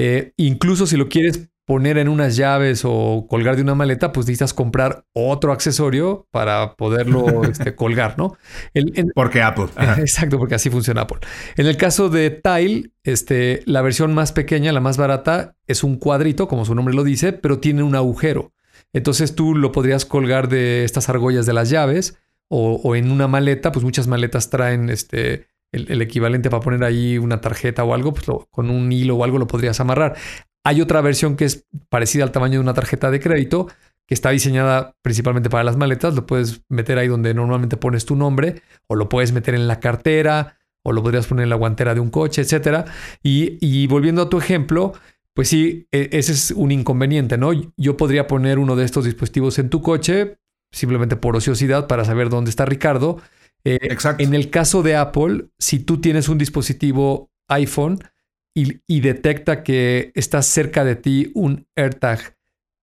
eh, 0.02 0.32
incluso 0.36 0.86
si 0.86 0.96
lo 0.96 1.08
quieres 1.08 1.50
poner 1.66 1.98
en 1.98 2.08
unas 2.08 2.36
llaves 2.36 2.82
o 2.84 3.26
colgar 3.28 3.54
de 3.54 3.62
una 3.62 3.74
maleta, 3.74 4.12
pues 4.12 4.26
necesitas 4.26 4.54
comprar 4.54 5.04
otro 5.12 5.52
accesorio 5.52 6.26
para 6.30 6.74
poderlo 6.74 7.44
este, 7.50 7.74
colgar, 7.76 8.16
¿no? 8.18 8.36
porque 9.14 9.42
Apple. 9.42 9.66
Exacto, 9.98 10.38
porque 10.38 10.56
así 10.56 10.70
funciona 10.70 11.02
Apple. 11.02 11.18
En 11.56 11.66
el 11.66 11.76
caso 11.76 12.08
de 12.08 12.30
Tile, 12.30 12.90
este, 13.04 13.62
la 13.66 13.82
versión 13.82 14.14
más 14.14 14.32
pequeña, 14.32 14.72
la 14.72 14.80
más 14.80 14.96
barata, 14.96 15.54
es 15.66 15.84
un 15.84 15.96
cuadrito, 15.96 16.48
como 16.48 16.64
su 16.64 16.74
nombre 16.74 16.94
lo 16.94 17.04
dice, 17.04 17.32
pero 17.32 17.60
tiene 17.60 17.82
un 17.82 17.94
agujero. 17.94 18.52
Entonces 18.92 19.34
tú 19.34 19.54
lo 19.54 19.70
podrías 19.70 20.04
colgar 20.06 20.48
de 20.48 20.84
estas 20.84 21.08
argollas 21.08 21.46
de 21.46 21.52
las 21.52 21.70
llaves 21.70 22.18
o, 22.48 22.96
en 22.96 23.12
una 23.12 23.28
maleta, 23.28 23.70
pues 23.70 23.84
muchas 23.84 24.08
maletas 24.08 24.50
traen 24.50 24.90
este, 24.90 25.46
el, 25.72 26.02
equivalente 26.02 26.50
para 26.50 26.62
poner 26.62 26.84
ahí 26.84 27.18
una 27.18 27.40
tarjeta 27.40 27.84
o 27.84 27.94
algo, 27.94 28.12
pues 28.12 28.26
con 28.50 28.70
un 28.70 28.90
hilo 28.92 29.16
o 29.16 29.24
algo 29.24 29.38
lo 29.38 29.46
podrías 29.46 29.80
amarrar. 29.80 30.16
Hay 30.64 30.80
otra 30.80 31.00
versión 31.00 31.36
que 31.36 31.44
es 31.44 31.66
parecida 31.88 32.24
al 32.24 32.32
tamaño 32.32 32.54
de 32.54 32.60
una 32.60 32.74
tarjeta 32.74 33.10
de 33.10 33.20
crédito, 33.20 33.68
que 34.06 34.14
está 34.14 34.30
diseñada 34.30 34.96
principalmente 35.02 35.48
para 35.48 35.64
las 35.64 35.76
maletas. 35.76 36.14
Lo 36.14 36.26
puedes 36.26 36.62
meter 36.68 36.98
ahí 36.98 37.08
donde 37.08 37.32
normalmente 37.32 37.76
pones 37.76 38.04
tu 38.04 38.16
nombre, 38.16 38.62
o 38.88 38.96
lo 38.96 39.08
puedes 39.08 39.32
meter 39.32 39.54
en 39.54 39.68
la 39.68 39.80
cartera, 39.80 40.58
o 40.82 40.92
lo 40.92 41.02
podrías 41.02 41.26
poner 41.26 41.44
en 41.44 41.50
la 41.50 41.56
guantera 41.56 41.94
de 41.94 42.00
un 42.00 42.10
coche, 42.10 42.42
etcétera. 42.42 42.84
Y, 43.22 43.58
y 43.60 43.86
volviendo 43.86 44.22
a 44.22 44.28
tu 44.28 44.38
ejemplo, 44.38 44.94
pues 45.34 45.48
sí, 45.48 45.86
e, 45.92 46.08
ese 46.12 46.32
es 46.32 46.50
un 46.50 46.72
inconveniente, 46.72 47.38
¿no? 47.38 47.52
Yo 47.76 47.96
podría 47.96 48.26
poner 48.26 48.58
uno 48.58 48.76
de 48.76 48.84
estos 48.84 49.04
dispositivos 49.04 49.58
en 49.58 49.70
tu 49.70 49.80
coche, 49.80 50.38
simplemente 50.72 51.16
por 51.16 51.36
ociosidad, 51.36 51.86
para 51.86 52.04
saber 52.04 52.28
dónde 52.28 52.50
está 52.50 52.64
Ricardo. 52.64 53.20
Eh, 53.64 53.78
Exacto. 53.82 54.22
En 54.22 54.34
el 54.34 54.50
caso 54.50 54.82
de 54.82 54.96
Apple, 54.96 55.46
si 55.58 55.80
tú 55.80 56.00
tienes 56.00 56.28
un 56.28 56.38
dispositivo 56.38 57.30
iPhone 57.48 57.98
y, 58.54 59.00
detecta 59.00 59.62
que 59.62 60.12
está 60.14 60.42
cerca 60.42 60.84
de 60.84 60.96
ti 60.96 61.30
un 61.34 61.66
AirTag 61.76 62.36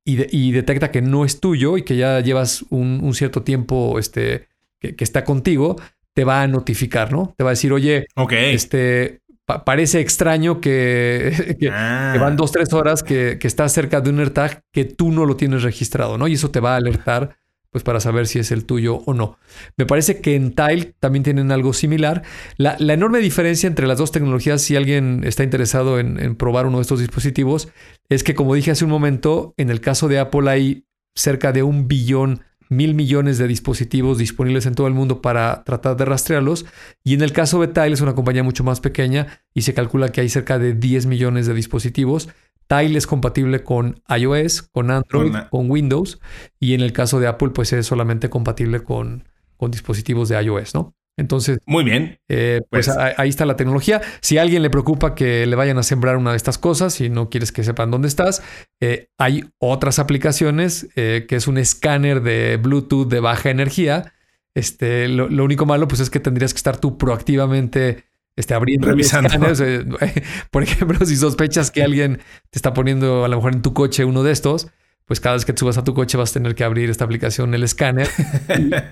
y, 0.06 0.52
detecta 0.52 0.90
que 0.90 1.02
no 1.02 1.26
es 1.26 1.42
tuyo 1.42 1.78
y 1.78 1.84
que 1.84 1.98
ya 1.98 2.20
llevas 2.22 2.64
un, 2.70 3.14
cierto 3.14 3.44
tiempo 3.44 4.00
este, 4.00 4.48
que, 4.80 4.96
está 5.00 5.26
contigo, 5.26 5.76
te 6.14 6.24
va 6.24 6.42
a 6.42 6.48
notificar, 6.48 7.12
¿no? 7.12 7.34
Te 7.38 7.44
va 7.44 7.50
a 7.50 7.54
decir, 7.54 7.74
oye, 7.74 8.08
este, 8.32 9.22
parece 9.66 10.00
extraño 10.00 10.62
que, 10.62 11.34
ah. 11.72 12.12
que, 12.14 12.20
van 12.20 12.38
dos, 12.38 12.54
tres 12.54 12.72
horas 12.72 13.04
que, 13.04 13.38
que 13.40 13.48
estás 13.48 13.74
cerca 13.74 14.00
de 14.00 14.10
un 14.10 14.20
AirTag 14.20 14.64
que 14.72 14.86
tú 14.86 15.12
no 15.12 15.26
lo 15.26 15.36
tienes 15.36 15.64
registrado, 15.64 16.18
¿no? 16.18 16.28
Y 16.28 16.34
eso 16.34 16.52
te 16.52 16.62
va 16.62 16.74
a 16.74 16.78
alertar 16.78 17.38
pues 17.72 17.84
para 17.84 18.00
saber 18.00 18.28
si 18.28 18.40
es 18.40 18.52
el 18.52 18.66
tuyo 18.66 19.04
o 19.06 19.14
no. 19.14 19.38
Me 19.78 19.86
parece 19.86 20.22
que 20.22 20.36
en 20.36 20.54
Tile 20.54 20.94
también 21.00 21.24
tienen 21.24 21.52
algo 21.52 21.74
similar. 21.74 22.24
La, 22.58 22.76
enorme 22.80 23.20
diferencia 23.20 23.68
entre 23.68 23.88
las 23.88 23.98
dos 23.98 24.12
tecnologías, 24.12 24.62
si 24.62 24.76
alguien 24.76 25.22
está 25.24 25.44
interesado 25.44 26.00
en, 26.00 26.36
probar 26.36 26.66
uno 26.66 26.78
de 26.78 26.84
estos 26.84 27.00
dispositivos, 27.00 27.70
es 28.10 28.24
que 28.24 28.36
como 28.36 28.56
dije 28.56 28.72
hace 28.72 28.86
un 28.86 28.92
momento, 28.92 29.54
en 29.58 29.70
el 29.70 29.82
caso 29.82 30.08
de 30.08 30.20
Apple 30.20 30.50
hay 30.50 30.86
cerca 31.16 31.52
de 31.52 31.64
un 31.64 31.88
billón, 31.88 32.44
mil 32.70 32.96
millones 32.96 33.38
de 33.38 33.48
dispositivos 33.48 34.18
disponibles 34.18 34.66
en 34.66 34.76
todo 34.76 34.88
el 34.88 34.94
mundo 34.94 35.22
para 35.22 35.64
tratar 35.64 35.96
de 35.98 36.06
rastrearlos. 36.06 36.66
Y 37.04 37.14
en 37.14 37.22
el 37.22 37.32
caso 37.32 37.62
de 37.62 37.68
Tile 37.68 37.94
es 37.94 38.02
una 38.02 38.16
compañía 38.16 38.44
mucho 38.44 38.64
más 38.64 38.82
pequeña 38.82 39.42
y 39.54 39.62
se 39.62 39.74
calcula 39.74 40.10
que 40.10 40.22
hay 40.22 40.30
cerca 40.30 40.60
de 40.60 40.74
10 40.74 41.06
millones 41.06 41.48
de 41.48 41.54
dispositivos 41.54 42.30
Tile 42.68 42.98
es 42.98 43.08
compatible 43.08 43.64
con 43.64 44.02
iOS, 44.10 44.62
con 44.62 44.92
Android, 44.92 45.34
con, 45.50 45.72
Windows 45.72 46.20
y 46.60 46.74
en 46.74 46.82
el 46.82 46.94
caso 46.94 47.20
de 47.20 47.28
Apple 47.28 47.50
pues 47.50 47.74
es 47.74 47.86
solamente 47.86 48.30
compatible 48.30 48.82
con, 48.84 49.28
con 49.56 49.72
dispositivos 49.72 50.30
de 50.30 50.42
iOS, 50.42 50.76
¿no? 50.76 50.94
Entonces, 51.20 51.58
muy 51.66 51.84
bien. 51.84 52.20
Eh, 52.30 52.62
pues, 52.70 52.86
pues 52.86 52.98
ahí 53.18 53.30
está 53.30 53.46
la 53.46 53.56
tecnología. 53.56 54.02
Si 54.22 54.38
a 54.38 54.44
alguien 54.44 54.62
le 54.62 54.70
preocupa 54.70 55.16
que 55.16 55.48
le 55.48 55.56
vayan 55.56 55.80
a 55.80 55.84
sembrar 55.84 56.16
una 56.16 56.32
de 56.32 56.38
estas 56.38 56.60
cosas 56.60 57.02
y 57.02 57.10
no 57.10 57.30
quieres 57.30 57.52
que 57.52 57.64
sepan 57.64 57.90
dónde 57.90 58.08
estás, 58.08 58.44
eh, 58.80 59.10
hay 59.18 59.46
otras 59.58 59.98
aplicaciones 59.98 60.88
eh, 60.96 61.26
que 61.28 61.38
es 61.38 61.48
un 61.48 61.58
escáner 61.58 62.22
de 62.22 62.58
Bluetooth 62.58 63.08
de 63.08 63.20
baja 63.20 63.50
energía. 63.50 64.14
Este, 64.54 65.08
lo, 65.08 65.28
lo, 65.28 65.44
único 65.44 65.66
malo 65.66 65.88
pues 65.88 66.02
es 66.02 66.12
que 66.12 66.20
tendrías 66.20 66.54
que 66.54 66.58
estar 66.58 66.78
tú 66.78 66.98
proactivamente 67.00 68.06
este, 68.38 68.54
abriendo 68.54 68.88
revisando. 68.88 69.30
Eh, 69.60 69.84
por 70.52 70.64
ejemplo, 70.64 71.06
si 71.06 71.18
sospechas 71.18 71.72
que 71.72 71.84
alguien 71.84 72.20
te 72.50 72.58
está 72.58 72.74
poniendo 72.74 73.26
a 73.26 73.28
lo 73.28 73.36
mejor 73.36 73.54
en 73.54 73.62
tu 73.62 73.74
coche 73.74 74.06
uno 74.06 74.24
de 74.24 74.32
estos, 74.32 74.68
pues 75.06 75.20
cada 75.20 75.36
vez 75.36 75.44
que 75.44 75.58
subas 75.58 75.78
a 75.78 75.84
tu 75.84 75.94
coche 75.94 76.18
vas 76.18 76.30
a 76.30 76.34
tener 76.34 76.54
que 76.54 76.64
abrir 76.64 76.90
esta 76.90 77.04
aplicación, 77.04 77.54
el 77.56 77.64
escáner, 77.64 78.08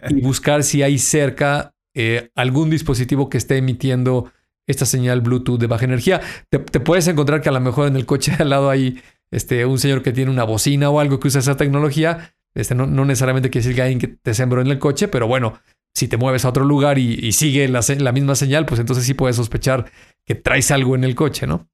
y, 0.09 0.21
buscar 0.21 0.63
si 0.63 0.81
hay 0.81 0.97
cerca 0.97 1.73
eh, 1.93 2.31
algún 2.35 2.69
dispositivo 2.69 3.29
que 3.29 3.37
esté 3.37 3.57
emitiendo 3.57 4.31
esta 4.65 4.85
señal 4.85 5.21
Bluetooth 5.21 5.59
de 5.59 5.67
baja 5.67 5.85
energía. 5.85 6.21
Te, 6.49 6.59
puedes 6.79 7.07
encontrar 7.07 7.41
que 7.41 7.49
a 7.49 7.51
lo 7.51 7.59
mejor 7.59 7.87
en 7.87 7.95
el 7.95 8.07
coche 8.07 8.33
al 8.39 8.49
lado 8.49 8.71
hay 8.71 8.99
este, 9.29 9.65
un 9.65 9.77
señor 9.77 10.01
que 10.01 10.11
tiene 10.11 10.31
una 10.31 10.43
bocina 10.43 10.89
o 10.89 10.99
algo 10.99 11.19
que 11.19 11.27
usa 11.27 11.39
esa 11.39 11.55
tecnología. 11.55 12.33
Este, 12.55 12.73
no, 12.73 12.87
no 12.87 13.05
necesariamente 13.05 13.51
quiere 13.51 13.63
decir 13.63 13.75
que 13.75 13.81
alguien 13.83 13.99
que 13.99 14.07
te 14.07 14.33
sembró 14.33 14.61
en 14.61 14.67
el 14.67 14.79
coche, 14.79 15.07
pero 15.07 15.27
bueno, 15.27 15.59
si 15.95 16.09
te 16.09 16.17
mueves 16.17 16.43
a 16.45 16.49
otro 16.49 16.65
lugar 16.65 16.99
y, 16.99 17.31
sigue 17.31 17.67
la, 17.69 18.11
misma 18.11 18.35
señal, 18.35 18.65
pues 18.65 18.79
entonces 18.79 19.05
sí 19.05 19.13
puedes 19.13 19.37
sospechar 19.37 19.85
que 20.25 20.35
traes 20.35 20.69
algo 20.71 20.95
en 20.95 21.05
el 21.05 21.15
coche, 21.15 21.47
¿no? 21.47 21.69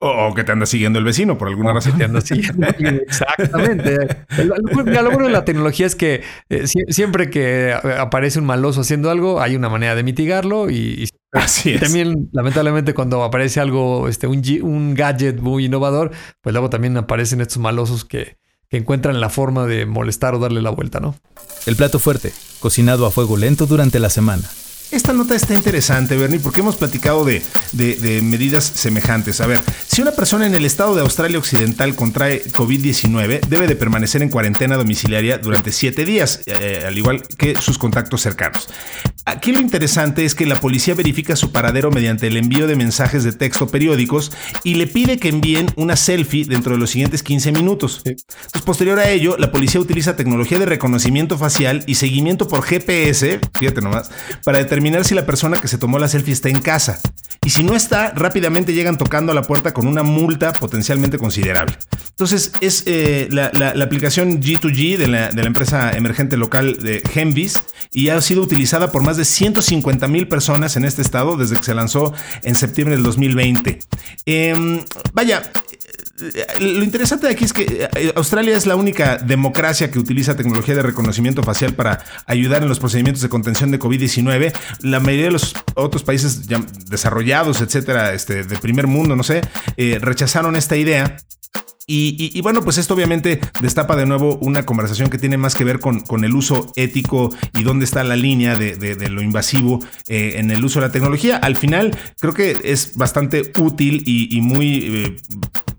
O, 0.00 0.32
que 0.32 0.44
te 0.44 0.52
anda 0.52 0.64
siguiendo 0.64 1.00
el 1.00 1.04
vecino 1.04 1.36
por 1.36 1.48
alguna 1.48 1.72
razón. 1.72 1.98
te 1.98 2.04
anda 2.04 2.20
siguiendo. 2.20 2.66
Exactamente. 2.78 4.24
Lo 4.44 5.10
bueno 5.10 5.26
de 5.26 5.32
la 5.32 5.44
tecnología 5.44 5.86
es 5.86 5.96
que 5.96 6.22
eh, 6.48 6.66
siempre 6.66 7.30
que 7.30 7.72
aparece 7.72 8.38
un 8.38 8.46
maloso 8.46 8.80
haciendo 8.80 9.10
algo, 9.10 9.40
hay 9.40 9.56
una 9.56 9.68
manera 9.68 9.94
de 9.94 10.02
mitigarlo 10.02 10.70
y, 10.70 11.08
Así 11.32 11.74
es. 11.74 11.80
también, 11.80 12.30
lamentablemente, 12.32 12.94
cuando 12.94 13.22
aparece 13.22 13.60
algo, 13.60 14.08
este, 14.08 14.28
un, 14.28 14.42
un 14.62 14.94
gadget 14.94 15.40
muy 15.40 15.66
innovador, 15.66 16.12
pues 16.40 16.54
luego 16.54 16.70
también 16.70 16.96
aparecen 16.96 17.40
estos 17.40 17.58
malosos 17.58 18.04
que, 18.04 18.38
que 18.70 18.76
encuentran 18.76 19.20
la 19.20 19.30
forma 19.30 19.66
de 19.66 19.86
molestar 19.86 20.34
o 20.34 20.38
darle 20.38 20.60
la 20.60 20.70
vuelta, 20.70 21.00
¿no? 21.00 21.14
El 21.66 21.76
plato 21.76 21.98
fuerte, 21.98 22.32
cocinado 22.60 23.06
a 23.06 23.10
fuego 23.10 23.36
lento 23.36 23.66
durante 23.66 23.98
la 23.98 24.10
semana. 24.10 24.48
Esta 24.90 25.12
nota 25.12 25.34
está 25.34 25.52
interesante, 25.52 26.16
Bernie, 26.16 26.40
porque 26.40 26.60
hemos 26.60 26.76
platicado 26.76 27.22
de, 27.26 27.42
medidas 28.22 28.64
semejantes. 28.64 29.42
A 29.42 29.46
ver, 29.46 29.60
si 29.86 30.00
una 30.00 30.12
persona 30.12 30.46
en 30.46 30.54
el 30.54 30.64
estado 30.64 30.94
de 30.94 31.02
Australia 31.02 31.38
Occidental 31.38 31.94
contrae 31.94 32.42
COVID-19, 32.44 33.40
debe 33.48 33.66
de 33.66 33.76
permanecer 33.76 34.22
en 34.22 34.30
cuarentena 34.30 34.76
domiciliaria 34.76 35.36
durante 35.36 35.72
siete 35.72 36.06
días, 36.06 36.40
eh, 36.46 36.84
al 36.86 36.96
igual 36.96 37.22
que 37.36 37.54
sus 37.56 37.76
contactos 37.76 38.22
cercanos. 38.22 38.70
Aquí 39.26 39.52
lo 39.52 39.60
interesante 39.60 40.24
es 40.24 40.34
que 40.34 40.46
la 40.46 40.58
policía 40.58 40.94
verifica 40.94 41.36
su 41.36 41.52
paradero 41.52 41.90
mediante 41.90 42.26
el 42.26 42.38
envío 42.38 42.66
de 42.66 42.74
mensajes 42.74 43.24
de 43.24 43.32
texto 43.32 43.68
periódicos 43.68 44.32
y 44.64 44.76
le 44.76 44.86
pide 44.86 45.18
que 45.18 45.28
envíen 45.28 45.66
una 45.76 45.96
selfie 45.96 46.46
dentro 46.46 46.72
de 46.72 46.78
los 46.78 46.88
siguientes 46.88 47.22
15 47.22 47.52
minutos. 47.52 48.02
posterior 48.64 48.98
a 48.98 49.10
ello, 49.10 49.36
la 49.36 49.52
policía 49.52 49.82
utiliza 49.82 50.16
tecnología 50.16 50.58
de 50.58 50.64
reconocimiento 50.64 51.36
facial 51.36 51.84
y 51.86 51.96
seguimiento 51.96 52.48
por 52.48 52.62
GPS, 52.62 53.38
fíjate 53.58 53.82
nomás, 53.82 54.10
para 54.44 54.58
determinar 54.58 54.77
si 55.04 55.14
la 55.14 55.26
persona 55.26 55.60
que 55.60 55.68
se 55.68 55.78
tomó 55.78 55.98
la 55.98 56.08
selfie 56.08 56.32
está 56.32 56.48
en 56.48 56.60
casa. 56.60 57.00
Y 57.44 57.50
si 57.50 57.62
no 57.62 57.74
está, 57.74 58.10
rápidamente 58.10 58.74
llegan 58.74 58.98
tocando 58.98 59.32
a 59.32 59.34
la 59.34 59.42
puerta 59.42 59.72
con 59.72 59.86
una 59.86 60.02
multa 60.02 60.52
potencialmente 60.52 61.18
considerable. 61.18 61.76
Entonces, 62.10 62.52
es 62.60 62.82
eh, 62.86 63.28
la, 63.30 63.50
aplicación 63.82 64.40
G2G 64.40 64.96
de 64.96 65.06
la, 65.06 65.28
empresa 65.30 65.92
emergente 65.96 66.36
local 66.36 66.78
de 66.82 67.00
Genvis 67.12 67.62
y 67.92 68.08
ha 68.10 68.20
sido 68.20 68.42
utilizada 68.42 68.92
por 68.92 69.02
más 69.02 69.16
de 69.16 69.24
150 69.24 70.08
mil 70.08 70.28
personas 70.28 70.76
en 70.76 70.84
este 70.84 71.02
estado 71.02 71.36
desde 71.36 71.56
que 71.56 71.64
se 71.64 71.74
lanzó 71.74 72.12
en 72.42 72.54
septiembre 72.54 72.96
del 72.96 73.04
2020. 73.04 73.78
Em, 74.26 74.84
vaya, 75.12 75.50
lo 76.60 76.84
interesante 76.84 77.26
de 77.26 77.32
aquí 77.32 77.44
es 77.44 77.52
que 77.52 77.88
eh, 77.94 78.12
Australia 78.16 78.56
es 78.56 78.66
la 78.66 78.76
única 78.76 79.18
democracia 79.18 79.90
que 79.90 79.98
utiliza 79.98 80.36
tecnología 80.36 80.74
de 80.74 80.82
reconocimiento 80.82 81.42
facial 81.42 81.74
para 81.74 82.04
ayudar 82.26 82.62
en 82.62 82.68
los 82.68 82.80
procedimientos 82.80 83.22
de 83.22 83.28
contención 83.28 83.70
de 83.70 83.78
COVID-19. 83.78 84.52
La 84.80 85.00
mayoría 85.00 85.26
de 85.26 85.32
los 85.32 85.54
otros 85.74 86.02
países 86.02 86.48
desarrollados, 86.88 87.60
etcétera, 87.60 88.14
este, 88.14 88.44
de 88.44 88.58
primer 88.58 88.86
mundo, 88.86 89.16
no 89.16 89.22
sé, 89.22 89.42
eh, 89.76 89.98
rechazaron 90.00 90.56
esta 90.56 90.76
idea 90.76 91.16
y, 91.90 92.38
bueno, 92.42 92.60
pues 92.62 92.76
esto 92.76 92.92
obviamente 92.92 93.40
destapa 93.62 93.96
de 93.96 94.04
nuevo 94.04 94.36
una 94.42 94.66
conversación 94.66 95.08
que 95.08 95.16
tiene 95.16 95.38
más 95.38 95.54
que 95.54 95.64
ver 95.64 95.80
con, 95.80 96.00
con 96.00 96.22
el 96.22 96.34
uso 96.34 96.70
ético 96.76 97.34
y 97.54 97.62
dónde 97.62 97.86
está 97.86 98.04
la 98.04 98.14
línea 98.14 98.56
de, 98.56 99.08
lo 99.08 99.22
invasivo 99.22 99.80
eh, 100.06 100.34
en 100.36 100.50
el 100.50 100.62
uso 100.62 100.80
de 100.80 100.86
la 100.86 100.92
tecnología. 100.92 101.38
Al 101.38 101.56
final, 101.56 101.96
creo 102.20 102.34
que 102.34 102.58
es 102.62 102.94
bastante 102.96 103.52
útil 103.58 104.02
y, 104.04 104.38
muy... 104.42 104.84
Eh, 104.84 105.16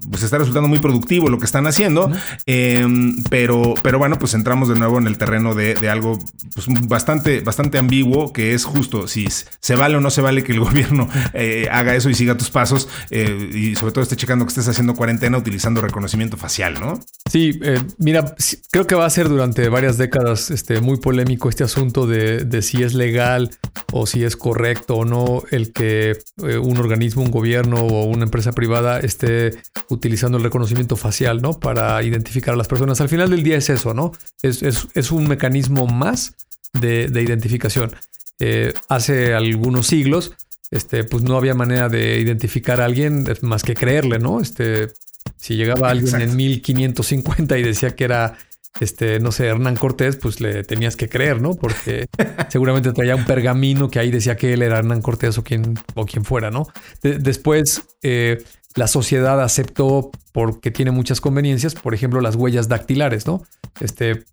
pues 0.09 0.23
está 0.23 0.39
resultando 0.39 0.67
muy 0.67 0.79
productivo 0.79 1.29
lo 1.29 1.37
que 1.37 1.45
están 1.45 1.67
haciendo, 1.67 2.11
em, 2.45 3.23
pero, 3.29 3.75
pero 3.83 3.99
bueno, 3.99 4.17
pues 4.17 4.33
entramos 4.33 4.67
de 4.69 4.75
nuevo 4.75 4.97
en 4.97 5.05
el 5.05 5.17
terreno 5.17 5.53
de, 5.53 5.75
algo 5.89 6.17
pues, 6.55 6.67
bastante, 6.87 7.41
bastante 7.41 7.77
ambiguo, 7.77 8.33
que 8.33 8.53
es 8.53 8.65
justo 8.65 9.07
si 9.07 9.27
se 9.29 9.75
vale 9.75 9.95
o 9.95 10.01
no 10.01 10.09
se 10.09 10.21
vale 10.21 10.43
que 10.43 10.53
el 10.53 10.59
gobierno 10.69 11.07
eh, 11.33 11.67
haga 11.71 11.95
eso 11.95 12.09
y 12.09 12.15
siga 12.15 12.35
tus 12.35 12.49
pasos 12.49 12.89
y 13.11 13.75
sobre 13.75 13.91
todo 13.91 14.01
esté 14.01 14.15
checando 14.15 14.45
que 14.45 14.49
estés 14.49 14.67
haciendo 14.67 14.95
cuarentena 14.95 15.37
utilizando 15.37 15.81
recursos 15.81 15.99
conocimiento 15.99 16.37
facial, 16.37 16.75
¿no? 16.79 16.97
Sí, 17.29 17.59
eh, 17.61 17.77
mira, 17.97 18.33
creo 18.71 18.87
que 18.87 18.95
va 18.95 19.05
a 19.05 19.09
ser 19.09 19.27
durante 19.27 19.67
varias 19.67 19.97
décadas 19.97 20.49
este, 20.49 20.79
muy 20.79 20.97
polémico 20.97 21.49
este 21.49 21.65
asunto 21.65 22.07
de, 22.07 22.61
si 22.61 22.81
es 22.83 22.93
legal 22.93 23.51
o 23.91 24.07
si 24.07 24.23
es 24.23 24.37
correcto 24.37 24.95
o 24.95 25.05
no 25.05 25.43
el 25.51 25.73
que 25.73 26.11
eh, 26.11 26.57
un 26.57 26.77
organismo, 26.77 27.21
un 27.21 27.31
gobierno 27.31 27.81
o 27.81 28.05
una 28.05 28.23
empresa 28.23 28.53
privada 28.53 28.99
esté 28.99 29.57
utilizando 29.89 29.98
el 30.37 30.43
reconocimiento 30.43 30.95
facial, 30.95 31.41
¿no? 31.41 31.59
Para 31.59 32.01
identificar 32.03 32.53
a 32.53 32.57
las 32.57 32.67
personas. 32.67 33.01
Al 33.01 33.09
final 33.09 33.29
del 33.29 33.43
día 33.43 33.57
es 33.57 33.69
eso, 33.69 33.93
¿no? 33.93 34.11
Es, 34.41 35.11
un 35.11 35.27
mecanismo 35.27 35.87
más 35.87 36.35
de, 36.73 37.05
identificación. 37.05 37.95
Eh, 38.39 38.73
hace 38.87 39.33
algunos 39.33 39.87
siglos, 39.87 40.33
este, 40.71 41.03
pues 41.03 41.23
no 41.23 41.37
había 41.37 41.53
manera 41.53 41.89
de 41.89 42.19
identificar 42.19 42.79
a 42.81 42.85
alguien 42.85 43.25
más 43.41 43.63
que 43.63 43.73
creerle, 43.73 44.19
¿no? 44.19 44.39
Este, 44.39 44.89
si 45.37 45.55
llegaba 45.55 45.89
alguien 45.89 46.21
en 46.21 46.35
1550 46.35 47.57
y 47.57 47.63
decía 47.63 47.95
que 47.95 48.03
era 48.03 48.37
este, 48.79 49.19
no 49.19 49.31
sé, 49.31 49.47
Hernán 49.47 49.75
Cortés, 49.75 50.15
pues 50.15 50.39
le 50.39 50.63
tenías 50.63 50.95
que 50.95 51.09
creer, 51.09 51.41
¿no? 51.41 51.55
Porque 51.55 52.07
seguramente 52.49 52.93
traía 52.93 53.15
un 53.15 53.25
pergamino 53.25 53.89
que 53.89 53.99
ahí 53.99 54.11
decía 54.11 54.37
que 54.37 54.53
él 54.53 54.61
era 54.61 54.79
Hernán 54.79 55.01
Cortés 55.01 55.37
o 55.37 55.43
quien, 55.43 55.77
o 55.95 56.05
quien 56.05 56.23
fuera, 56.23 56.49
¿no? 56.49 56.67
después, 57.01 57.83
eh, 58.01 58.43
la 58.75 58.87
sociedad 58.87 59.41
aceptó, 59.41 60.11
porque 60.31 60.71
tiene 60.71 60.91
muchas 60.91 61.21
conveniencias, 61.21 61.75
por 61.75 61.93
ejemplo, 61.93 62.21
las 62.21 62.35
huellas 62.35 62.67
dactilares, 62.67 63.25
¿no? 63.25 63.43
Este, 63.79 64.23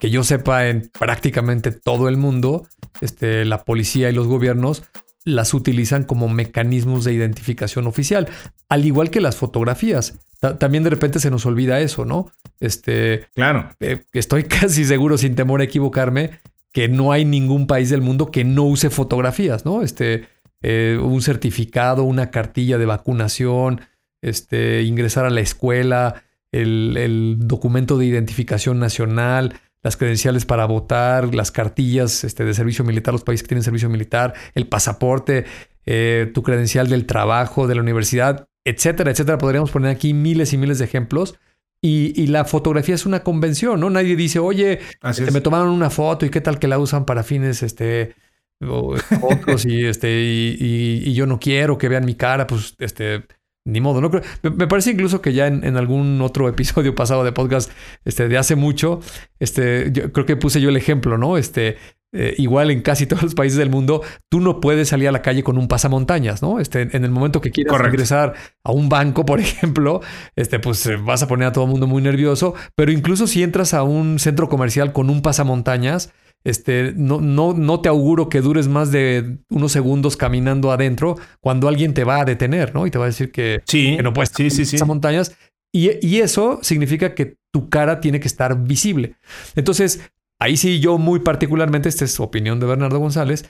que 0.00 0.10
yo 0.10 0.24
sepa, 0.24 0.68
en 0.68 0.90
prácticamente 0.98 1.72
todo 1.72 2.08
el 2.08 2.16
mundo, 2.16 2.66
este, 3.00 3.44
la 3.44 3.64
policía 3.64 4.10
y 4.10 4.12
los 4.12 4.26
gobiernos 4.26 4.84
las 5.24 5.52
utilizan 5.54 6.04
como 6.04 6.28
mecanismos 6.28 7.04
de 7.04 7.12
identificación 7.12 7.86
oficial, 7.86 8.28
al 8.68 8.84
igual 8.84 9.10
que 9.10 9.20
las 9.20 9.36
fotografías. 9.36 10.14
también 10.58 10.84
de 10.84 10.90
repente 10.90 11.18
se 11.18 11.30
nos 11.30 11.46
olvida 11.46 11.80
eso, 11.80 12.04
¿no? 12.04 12.30
Este, 12.60 13.26
claro. 13.34 13.70
Eh, 13.80 14.04
estoy 14.12 14.44
casi 14.44 14.84
seguro, 14.84 15.18
sin 15.18 15.34
temor 15.34 15.60
a 15.60 15.64
equivocarme, 15.64 16.38
que 16.72 16.88
no 16.88 17.12
hay 17.12 17.24
ningún 17.24 17.66
país 17.66 17.90
del 17.90 18.02
mundo 18.02 18.30
que 18.30 18.44
no 18.44 18.64
use 18.64 18.90
fotografías, 18.90 19.64
¿no? 19.64 19.82
Este, 19.82 20.28
eh, 20.62 20.98
un 21.00 21.22
certificado, 21.22 22.04
una 22.04 22.30
cartilla 22.30 22.78
de 22.78 22.86
vacunación, 22.86 23.80
este, 24.22 24.82
ingresar 24.82 25.24
a 25.24 25.30
la 25.30 25.40
escuela, 25.40 26.22
el, 26.52 26.96
el 26.96 27.36
documento 27.40 27.98
de 27.98 28.06
identificación 28.06 28.78
nacional, 28.78 29.54
las 29.82 29.96
credenciales 29.96 30.44
para 30.44 30.66
votar, 30.66 31.34
las 31.34 31.50
cartillas 31.50 32.24
este, 32.24 32.44
de 32.44 32.54
servicio 32.54 32.84
militar, 32.84 33.14
los 33.14 33.22
países 33.22 33.42
que 33.42 33.48
tienen 33.48 33.62
servicio 33.62 33.88
militar, 33.88 34.34
el 34.54 34.66
pasaporte, 34.66 35.44
eh, 35.86 36.30
tu 36.34 36.42
credencial 36.42 36.88
del 36.88 37.06
trabajo, 37.06 37.66
de 37.66 37.74
la 37.74 37.82
universidad, 37.82 38.48
etcétera, 38.64 39.10
etcétera. 39.10 39.38
Podríamos 39.38 39.70
poner 39.70 39.90
aquí 39.90 40.14
miles 40.14 40.52
y 40.52 40.58
miles 40.58 40.78
de 40.78 40.84
ejemplos. 40.84 41.38
Y, 41.80 42.26
la 42.26 42.44
fotografía 42.44 42.96
es 42.96 43.06
una 43.06 43.22
convención, 43.22 43.78
¿no? 43.78 43.88
Nadie 43.88 44.16
dice, 44.16 44.40
oye, 44.40 44.80
este, 45.00 45.30
me 45.30 45.40
tomaron 45.40 45.68
una 45.68 45.90
foto 45.90 46.26
y 46.26 46.30
qué 46.30 46.40
tal 46.40 46.58
que 46.58 46.66
la 46.66 46.76
usan 46.76 47.04
para 47.04 47.22
fines, 47.22 47.62
este, 47.62 48.16
otros 49.22 49.64
y 49.66 49.84
este, 49.84 50.20
y, 50.20 51.02
y, 51.04 51.14
yo 51.14 51.26
no 51.26 51.38
quiero 51.38 51.78
que 51.78 51.88
vean 51.88 52.04
mi 52.04 52.14
cara, 52.14 52.46
pues, 52.46 52.74
este, 52.78 53.24
ni 53.68 53.80
modo, 53.80 54.00
¿no? 54.00 54.10
Me, 54.42 54.66
parece 54.66 54.92
incluso 54.92 55.20
que 55.20 55.32
ya 55.32 55.46
en, 55.46 55.76
algún 55.76 56.20
otro 56.22 56.48
episodio 56.48 56.94
pasado 56.96 57.22
de 57.22 57.32
podcast, 57.32 57.70
este, 58.04 58.28
de 58.28 58.38
hace 58.38 58.56
mucho, 58.56 59.00
este, 59.38 59.90
yo 59.92 60.12
creo 60.12 60.26
que 60.26 60.36
puse 60.36 60.60
yo 60.60 60.70
el 60.70 60.76
ejemplo, 60.76 61.18
¿no? 61.18 61.36
Este, 61.36 61.76
eh, 62.12 62.34
igual 62.38 62.70
en 62.70 62.80
casi 62.80 63.06
todos 63.06 63.22
los 63.22 63.34
países 63.34 63.58
del 63.58 63.70
mundo, 63.70 64.02
tú 64.30 64.40
no 64.40 64.60
puedes 64.60 64.88
salir 64.88 65.08
a 65.08 65.12
la 65.12 65.22
calle 65.22 65.42
con 65.42 65.58
un 65.58 65.68
pasamontañas, 65.68 66.42
¿no? 66.42 66.60
Este, 66.60 66.96
en 66.96 67.04
el 67.04 67.10
momento 67.10 67.40
que 67.40 67.50
quieras 67.50 67.78
regresar 67.78 68.34
a 68.64 68.72
un 68.72 68.88
banco, 68.88 69.26
por 69.26 69.38
ejemplo, 69.40 70.00
este, 70.34 70.58
pues 70.58 70.84
eh, 70.86 70.96
vas 70.96 71.22
a 71.22 71.28
poner 71.28 71.48
a 71.48 71.52
todo 71.52 71.64
el 71.64 71.70
mundo 71.70 71.86
muy 71.86 72.02
nervioso, 72.02 72.54
pero 72.74 72.90
incluso 72.90 73.26
si 73.26 73.42
entras 73.42 73.74
a 73.74 73.82
un 73.82 74.18
centro 74.18 74.48
comercial 74.48 74.92
con 74.92 75.10
un 75.10 75.20
pasamontañas, 75.20 76.12
este, 76.44 76.92
no, 76.96 77.20
no, 77.20 77.52
no 77.52 77.80
te 77.80 77.88
auguro 77.88 78.28
que 78.28 78.40
dures 78.40 78.68
más 78.68 78.90
de 78.90 79.38
unos 79.50 79.72
segundos 79.72 80.16
caminando 80.16 80.72
adentro 80.72 81.16
cuando 81.40 81.68
alguien 81.68 81.94
te 81.94 82.04
va 82.04 82.20
a 82.20 82.24
detener, 82.24 82.74
¿no? 82.74 82.86
Y 82.86 82.90
te 82.90 82.98
va 82.98 83.04
a 83.04 83.08
decir 83.08 83.30
que, 83.30 83.62
no 84.02 84.12
puedes 84.12 84.30
sí, 84.34 84.50
sí, 84.50 84.62
esas 84.76 84.88
montañas. 84.88 85.36
Y, 85.72 85.90
y, 86.06 86.20
eso 86.20 86.60
significa 86.62 87.14
que 87.14 87.36
tu 87.52 87.68
cara 87.68 88.00
tiene 88.00 88.20
que 88.20 88.28
estar 88.28 88.62
visible. 88.62 89.16
Entonces, 89.54 90.00
ahí 90.38 90.56
sí 90.56 90.80
yo 90.80 90.96
muy 90.96 91.20
particularmente, 91.20 91.88
esta 91.88 92.06
es 92.06 92.18
opinión 92.20 92.58
de 92.58 92.66
Bernardo 92.66 92.98
González, 92.98 93.44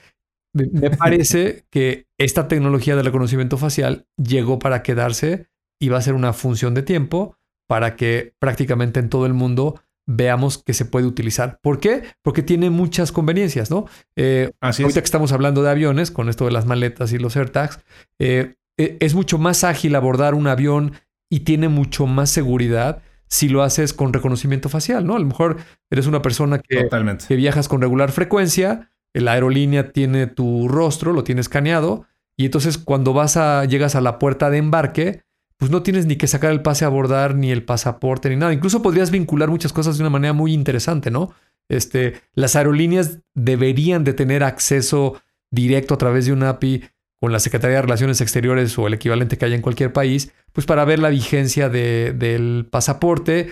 me 0.53 0.89
parece 0.97 1.65
que 1.69 2.07
esta 2.17 2.47
tecnología 2.47 2.95
de 2.95 3.03
reconocimiento 3.03 3.57
facial 3.57 4.07
llegó 4.17 4.59
para 4.59 4.83
quedarse 4.83 5.47
y 5.79 5.89
va 5.89 5.97
a 5.97 6.01
ser 6.01 6.13
una 6.13 6.33
función 6.33 6.73
de 6.73 6.83
tiempo 6.83 7.37
para 7.67 7.95
que 7.95 8.33
prácticamente 8.39 8.99
en 8.99 9.09
todo 9.09 9.25
el 9.25 9.33
mundo 9.33 9.81
veamos 10.11 10.57
que 10.57 10.73
se 10.73 10.85
puede 10.85 11.05
utilizar. 11.05 11.59
¿Por 11.61 11.79
qué? 11.79 12.01
Porque 12.23 12.41
tiene 12.41 12.71
muchas 12.71 13.11
conveniencias, 13.11 13.69
¿no? 13.69 13.85
Eh, 14.15 14.51
ahorita 14.59 15.01
que 15.01 15.05
estamos 15.05 15.31
hablando 15.31 15.61
de 15.61 15.69
aviones, 15.69 16.09
con 16.09 16.29
esto 16.29 16.45
de 16.45 16.51
las 16.51 16.65
maletas 16.65 17.13
y 17.13 17.19
los 17.19 17.35
AirTags, 17.35 17.79
eh, 18.17 18.55
e, 18.77 18.97
es 18.99 19.13
mucho 19.13 19.37
más 19.37 19.63
ágil 19.63 19.95
abordar 19.95 20.33
un 20.33 20.47
avión 20.47 20.93
y 21.29 21.41
tiene 21.41 21.69
mucho 21.69 22.07
más 22.07 22.31
seguridad 22.31 23.03
si 23.27 23.49
lo 23.49 23.61
haces 23.61 23.93
con 23.93 24.11
reconocimiento 24.11 24.67
facial, 24.67 25.05
¿no? 25.05 25.15
A 25.15 25.19
lo 25.19 25.25
mejor 25.25 25.57
eres 25.91 26.07
una 26.07 26.23
persona 26.23 26.57
que, 26.57 26.89
que 27.27 27.35
viajas 27.35 27.67
con 27.67 27.79
regular 27.79 28.11
frecuencia, 28.11 28.91
la 29.13 29.33
aerolínea 29.33 29.91
tiene 29.91 30.25
tu 30.25 30.67
rostro, 30.67 31.13
lo 31.13 31.23
tiene 31.23 31.41
escaneado, 31.41 32.07
y 32.35 32.45
entonces 32.45 32.79
cuando 32.79 33.13
vas 33.13 33.37
a, 33.37 33.63
llegas 33.65 33.93
a 33.93 34.01
la 34.01 34.17
puerta 34.17 34.49
de 34.49 34.57
embarque, 34.57 35.21
pues 35.59 35.69
no 35.69 35.83
tienes 35.83 36.05
ni 36.05 36.15
que 36.15 36.25
sacar 36.25 36.51
el 36.51 36.61
pase 36.61 36.85
a 36.85 36.87
abordar, 36.87 37.35
ni 37.35 37.51
el 37.51 37.63
pasaporte, 37.63 38.29
ni 38.29 38.37
nada. 38.37 38.53
Incluso 38.53 38.81
podrías 38.81 39.11
vincular 39.11 39.49
muchas 39.49 39.73
cosas 39.73 39.97
de 39.97 40.03
una 40.03 40.09
manera 40.09 40.31
muy 40.31 40.53
interesante, 40.53 41.11
¿no? 41.11 41.33
Este, 41.67 42.21
las 42.33 42.55
aerolíneas 42.55 43.19
deberían 43.35 44.05
de 44.05 44.13
tener 44.13 44.41
acceso 44.41 45.21
directo 45.51 45.93
a 45.93 45.97
través 45.97 46.25
de 46.25 46.31
un 46.31 46.43
API 46.43 46.85
con 47.19 47.33
la 47.33 47.39
Secretaría 47.39 47.75
de 47.75 47.81
Relaciones 47.81 48.21
Exteriores 48.21 48.77
o 48.79 48.87
el 48.87 48.93
equivalente 48.93 49.37
que 49.37 49.43
haya 49.43 49.55
en 49.55 49.61
cualquier 49.61 49.91
país, 49.91 50.31
pues 50.53 50.65
para 50.65 50.85
ver 50.85 50.99
la 50.99 51.09
vigencia 51.09 51.67
de, 51.67 52.13
del 52.13 52.65
pasaporte. 52.71 53.49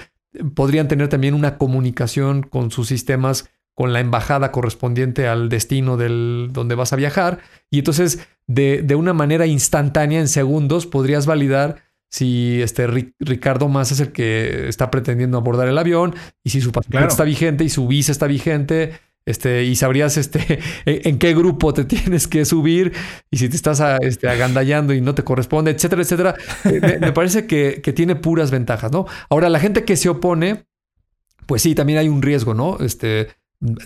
Podrían 0.56 0.88
tener 0.88 1.10
también 1.10 1.34
una 1.34 1.58
comunicación 1.58 2.42
con 2.42 2.72
sus 2.72 2.88
sistemas 2.88 3.50
con 3.76 3.92
la 3.92 4.00
embajada 4.00 4.54
correspondiente 4.54 5.28
al 5.28 5.50
destino 5.50 5.98
del 5.98 6.52
donde 6.54 6.76
vas 6.76 6.94
a 6.94 6.96
viajar. 6.96 7.40
Y 7.70 7.80
entonces, 7.80 8.28
de, 8.48 8.82
de 8.82 8.96
una 8.96 9.12
manera 9.12 9.46
instantánea, 9.46 10.22
en 10.22 10.30
segundos, 10.30 10.88
podrías 10.88 11.26
validar 11.26 11.87
si 12.10 12.62
este 12.62 12.88
Ricardo 13.20 13.68
Más 13.68 13.92
es 13.92 14.00
el 14.00 14.12
que 14.12 14.68
está 14.68 14.90
pretendiendo 14.90 15.38
abordar 15.38 15.68
el 15.68 15.78
avión 15.78 16.16
y 16.44 16.52
si 16.52 16.62
su 16.62 16.72
pasaporte 16.72 17.08
está 17.08 17.24
vigente 17.24 17.64
y 17.64 17.70
su 17.70 17.88
visa 17.88 18.12
está 18.12 18.28
vigente, 18.28 18.94
este, 19.28 19.66
y 19.66 19.76
sabrías 19.76 20.16
este, 20.16 20.60
en 20.86 21.20
qué 21.20 21.36
grupo 21.36 21.74
te 21.74 21.84
tienes 21.86 22.28
que 22.28 22.46
subir 22.46 22.94
y 23.30 23.38
si 23.38 23.50
te 23.50 23.58
estás 23.58 23.84
este, 24.02 24.30
agandallando 24.30 24.94
y 24.94 25.02
no 25.02 25.14
te 25.14 25.24
corresponde, 25.24 25.72
etcétera, 25.72 26.02
etcétera. 26.02 26.36
Eh, 26.64 26.98
me, 27.02 27.12
parece 27.12 27.46
que, 27.46 27.82
que, 27.84 27.92
tiene 27.92 28.16
puras 28.16 28.52
ventajas, 28.52 28.92
¿no? 28.92 29.06
Ahora, 29.30 29.50
la 29.50 29.60
gente 29.60 29.84
que 29.84 29.98
se 29.98 30.08
opone, 30.08 30.66
pues 31.46 31.62
sí, 31.62 31.76
también 31.76 32.00
hay 32.00 32.08
un 32.08 32.22
riesgo, 32.22 32.54
¿no? 32.54 32.78
Este, 32.80 33.28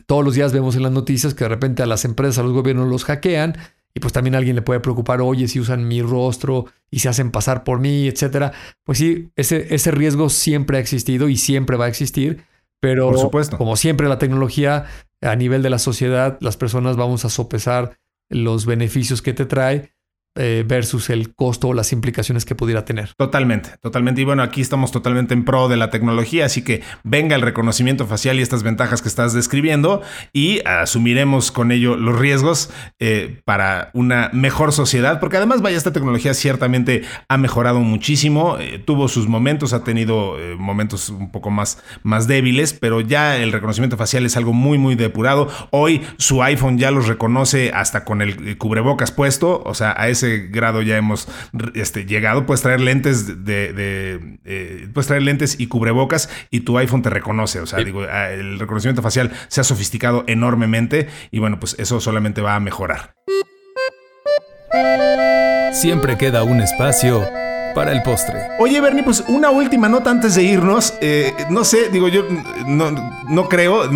todos 0.06 0.24
los 0.24 0.36
días 0.36 0.54
vemos 0.54 0.76
en 0.76 0.84
las 0.84 0.92
noticias 0.92 1.34
que 1.34 1.46
de 1.46 1.50
repente 1.50 1.82
a 1.82 1.88
las 1.88 2.06
empresas, 2.06 2.38
a 2.38 2.44
los 2.44 2.54
gobiernos 2.54 2.88
los 2.88 3.06
hackean 3.06 3.58
y 3.94 4.00
pues 4.00 4.14
también 4.14 4.36
a 4.36 4.38
alguien 4.38 4.56
le 4.56 4.62
puede 4.62 4.80
preocupar, 4.80 5.22
oye, 5.22 5.48
si 5.48 5.60
usan 5.60 5.88
mi 5.88 6.02
rostro 6.02 6.66
y 6.90 7.00
se 7.00 7.10
hacen 7.10 7.32
pasar 7.32 7.64
por 7.64 7.80
mí, 7.80 8.08
etcétera. 8.08 8.54
Pues 8.84 8.98
sí, 8.98 9.32
ese, 9.36 9.74
ese 9.74 9.92
riesgo 9.92 10.30
siempre 10.30 10.78
ha 10.78 10.80
existido 10.80 11.30
y 11.30 11.38
siempre 11.38 11.78
va 11.78 11.86
a 11.86 11.90
existir. 11.90 12.44
Pero 12.80 13.10
por 13.10 13.20
supuesto. 13.20 13.58
como 13.58 13.76
siempre 13.76 14.10
la 14.10 14.18
tecnología 14.18 14.86
a 15.22 15.36
nivel 15.36 15.62
de 15.62 15.70
la 15.70 15.78
sociedad, 15.78 16.38
las 16.42 16.58
personas 16.58 16.98
vamos 16.98 17.26
a 17.26 17.30
sopesar 17.30 17.98
los 18.30 18.66
beneficios 18.66 19.22
que 19.22 19.34
te 19.34 19.46
trae 19.46 19.92
eh, 20.38 20.64
versus 20.66 21.10
el 21.10 21.36
costo 21.36 21.68
o 21.68 21.74
las 21.74 21.92
implicaciones 21.92 22.46
que 22.46 22.56
pudiera 22.56 22.86
tener. 22.86 23.10
Totalmente, 23.18 23.72
totalmente. 23.82 24.22
Y 24.22 24.24
bueno, 24.24 24.44
aquí 24.44 24.62
estamos 24.62 24.90
totalmente 24.94 25.34
en 25.34 25.44
pro 25.44 25.68
de 25.68 25.76
la 25.76 25.90
tecnología, 25.90 26.46
así 26.46 26.64
que 26.64 26.84
venga 27.04 27.36
el 27.36 27.42
reconocimiento 27.42 28.08
facial 28.08 28.40
y 28.40 28.42
estas 28.42 28.64
ventajas 28.64 29.02
que 29.02 29.10
estás 29.10 29.34
describiendo 29.34 30.02
y 30.32 30.62
asumiremos 30.66 31.52
con 31.52 31.74
ello 31.74 31.98
los 31.98 32.18
riesgos 32.18 32.70
eh, 33.00 33.42
para 33.44 33.92
una 33.94 34.30
mejor 34.32 34.72
sociedad, 34.72 35.20
porque 35.20 35.36
además, 35.36 35.62
vaya, 35.62 35.76
esta 35.76 35.92
tecnología 35.92 36.34
ciertamente 36.34 37.02
ha 37.28 37.38
mejorado 37.38 37.82
muchísimo, 37.82 38.58
eh, 38.58 38.80
tuvo 38.80 39.10
sus 39.10 39.28
momentos, 39.28 39.74
ha 39.74 39.84
tenido 39.84 40.38
momentos 40.58 41.10
un 41.10 41.30
poco 41.30 41.50
más, 41.50 41.84
más 42.04 42.28
débiles, 42.28 42.72
pero 42.72 43.02
ya 43.02 43.36
el 43.36 43.52
reconocimiento 43.52 43.98
facial 43.98 44.26
es 44.26 44.38
algo 44.38 44.54
muy, 44.54 44.78
muy 44.78 44.96
depurado. 44.96 45.50
Hoy 45.72 46.04
su 46.18 46.42
iPhone 46.42 46.78
ya 46.78 46.90
los 46.90 47.10
reconoce 47.10 47.72
hasta 47.74 48.06
con 48.06 48.22
el 48.22 48.58
cubrebocas 48.58 49.12
puesto, 49.12 49.62
o 49.66 49.74
sea, 49.74 49.94
a 49.98 50.08
ese 50.08 50.21
grado 50.24 50.82
ya 50.82 50.98
hemos 50.98 51.28
este, 51.74 52.06
llegado. 52.06 52.46
Puedes 52.46 52.62
traer 52.62 52.82
lentes 52.82 53.46
de, 53.46 54.40
eh, 54.46 54.88
puedes 54.94 55.08
traer 55.08 55.24
lentes 55.24 55.60
y 55.60 55.68
cubrebocas 55.68 56.30
y 56.50 56.62
tu 56.62 56.78
iPhone 56.78 57.02
te 57.02 57.10
reconoce. 57.10 57.60
O 57.60 57.66
sea, 57.66 57.84
digo, 57.84 58.04
ah, 58.10 58.32
el 58.32 58.60
reconocimiento 58.60 59.02
facial 59.02 59.32
se 59.48 59.62
ha 59.62 59.64
sofisticado 59.64 60.24
enormemente 60.28 61.08
y 61.32 61.40
bueno, 61.40 61.60
pues 61.60 61.76
eso 61.80 62.00
solamente 62.00 62.42
va 62.42 62.56
a 62.56 62.60
mejorar. 62.60 63.16
Siempre 65.74 66.18
queda 66.18 66.44
un 66.44 66.62
espacio 66.62 67.28
para 67.74 67.92
el 67.92 68.02
postre. 68.04 68.40
Oye, 68.60 68.80
Bernie, 68.82 69.04
pues 69.04 69.24
una 69.28 69.50
última 69.50 69.90
nota 69.90 70.12
antes 70.12 70.36
de 70.36 70.44
irnos. 70.44 70.94
Eh, 71.02 71.34
no 71.50 71.64
sé, 71.64 71.90
digo, 71.90 72.08
yo 72.08 72.24
no, 72.68 72.92
no 73.28 73.50
creo, 73.50 73.90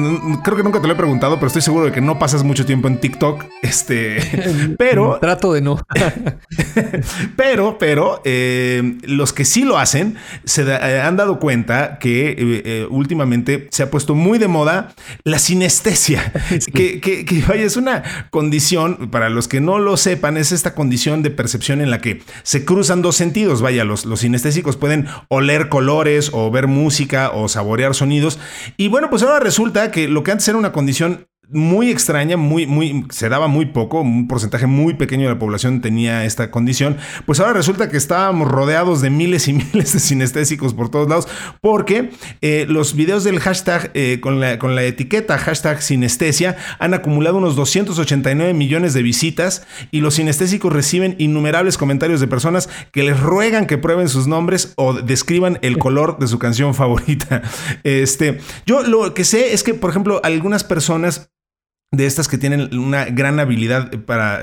creo 0.43 0.57
que 0.57 0.63
nunca 0.63 0.81
te 0.81 0.88
lo 0.88 0.93
he 0.93 0.97
preguntado, 0.97 1.35
pero 1.35 1.47
estoy 1.47 1.61
seguro 1.61 1.85
de 1.85 1.91
que 1.91 2.01
no 2.01 2.19
pasas 2.19 2.43
mucho 2.43 2.65
tiempo 2.65 2.88
en 2.88 2.99
TikTok. 2.99 3.45
Este, 3.61 4.75
pero. 4.77 5.19
Trato 5.19 5.53
de 5.53 5.61
no. 5.61 5.79
pero, 7.35 7.77
pero, 7.77 8.21
eh, 8.25 8.97
los 9.03 9.33
que 9.33 9.45
sí 9.45 9.63
lo 9.63 9.77
hacen 9.77 10.15
se 10.43 10.63
eh, 10.63 11.01
han 11.01 11.17
dado 11.17 11.39
cuenta 11.39 11.99
que 11.99 12.88
últimamente 12.89 13.67
se 13.71 13.83
ha 13.83 13.91
puesto 13.91 14.15
muy 14.15 14.39
de 14.39 14.47
moda 14.47 14.93
la 15.23 15.39
sinestesia. 15.39 16.31
Que, 16.73 16.99
que, 16.99 17.25
que, 17.25 17.41
vaya, 17.47 17.63
es 17.63 17.77
una 17.77 18.03
condición, 18.29 19.09
para 19.09 19.29
los 19.29 19.47
que 19.47 19.61
no 19.61 19.79
lo 19.79 19.97
sepan, 19.97 20.38
es 20.38 20.51
esta 20.51 20.73
condición 20.73 21.21
de 21.23 21.29
percepción 21.29 21.81
en 21.81 21.89
la 21.89 21.99
que 21.99 22.21
se 22.43 22.65
cruzan 22.65 23.01
dos 23.01 23.15
sentidos 23.15 23.61
vaya, 23.65 23.84
los, 23.84 24.06
los 24.06 24.19
sinestésicos 24.19 24.78
pueden 24.78 25.08
oler 25.28 25.69
colores 25.69 26.30
o 26.34 26.51
ver 26.51 26.67
música 26.67 27.32
o 27.32 27.49
saborear 27.49 27.95
sonidos. 27.95 28.39
Y 28.78 28.89
bueno, 28.89 29.10
pues 29.10 29.23
ahora 29.23 29.39
resulta 29.39 29.89
que 29.89 30.08
lo 30.08 30.23
que 30.23 30.32
antes 30.32 30.47
era 30.47 30.58
una 30.58 30.71
condición 30.71 31.28
muy 31.49 31.89
extraña, 31.89 32.38
muy, 32.38 32.65
muy, 32.65 33.05
se 33.10 33.29
daba 33.29 33.47
muy 33.47 33.67
poco, 33.67 34.01
un 34.01 34.27
porcentaje 34.27 34.67
muy 34.67 34.95
pequeño 34.95 35.23
de 35.23 35.34
la 35.34 35.39
población 35.39 35.81
tenía 35.81 36.25
esta 36.25 36.51
condición, 36.51 36.97
pues 37.25 37.39
ahora 37.39 37.53
resulta 37.53 37.89
que 37.89 37.97
estábamos 37.97 38.49
rodeados 38.49 39.01
de 39.01 39.10
miles 39.10 39.47
y 39.47 39.53
miles 39.73 39.93
de 39.93 39.99
sinestésicos 39.99 40.73
por 40.73 40.89
todos 40.89 41.10
lados, 41.10 41.27
porque 41.62 42.12
eh, 42.41 42.65
los 42.67 42.95
videos 42.95 43.23
del 43.23 43.39
hashtag 43.39 43.91
eh, 43.93 44.19
con, 44.21 44.39
la, 44.39 44.60
con 44.60 44.75
la 44.75 44.84
etiqueta 44.84 45.38
hashtag 45.38 45.81
sinestesia 45.81 46.58
han 46.79 46.93
acumulado 46.93 47.38
unos 47.38 47.55
289 47.55 48.53
millones 48.53 48.93
de 48.93 49.03
visitas 49.03 49.65
y 49.91 50.01
los 50.01 50.15
sinestésicos 50.15 50.71
reciben 50.71 51.15
innumerables 51.19 51.77
comentarios 51.77 52.19
de 52.19 52.27
personas 52.27 52.69
que 52.91 53.03
les 53.03 53.19
ruegan 53.19 53.67
que 53.67 53.77
prueben 53.77 54.10
sus 54.10 54.27
nombres 54.27 54.73
o 54.77 54.93
describan 54.93 55.60
el 55.62 55.77
color 55.77 56.17
de 56.19 56.27
su 56.27 56.39
canción 56.39 56.73
favorita. 56.73 57.41
Este, 57.84 58.39
yo 58.65 58.84
lo 58.84 59.13
que 59.13 59.23
sé 59.23 59.53
es 59.53 59.63
que, 59.63 59.73
por 59.73 59.89
ejemplo, 59.89 60.19
algunas 60.23 60.63
personas 60.63 61.29
de 61.91 62.06
estas 62.06 62.28
que 62.28 62.38
tienen 62.38 62.78
una 62.78 63.06
gran 63.06 63.39
habilidad 63.39 63.91
para, 64.06 64.41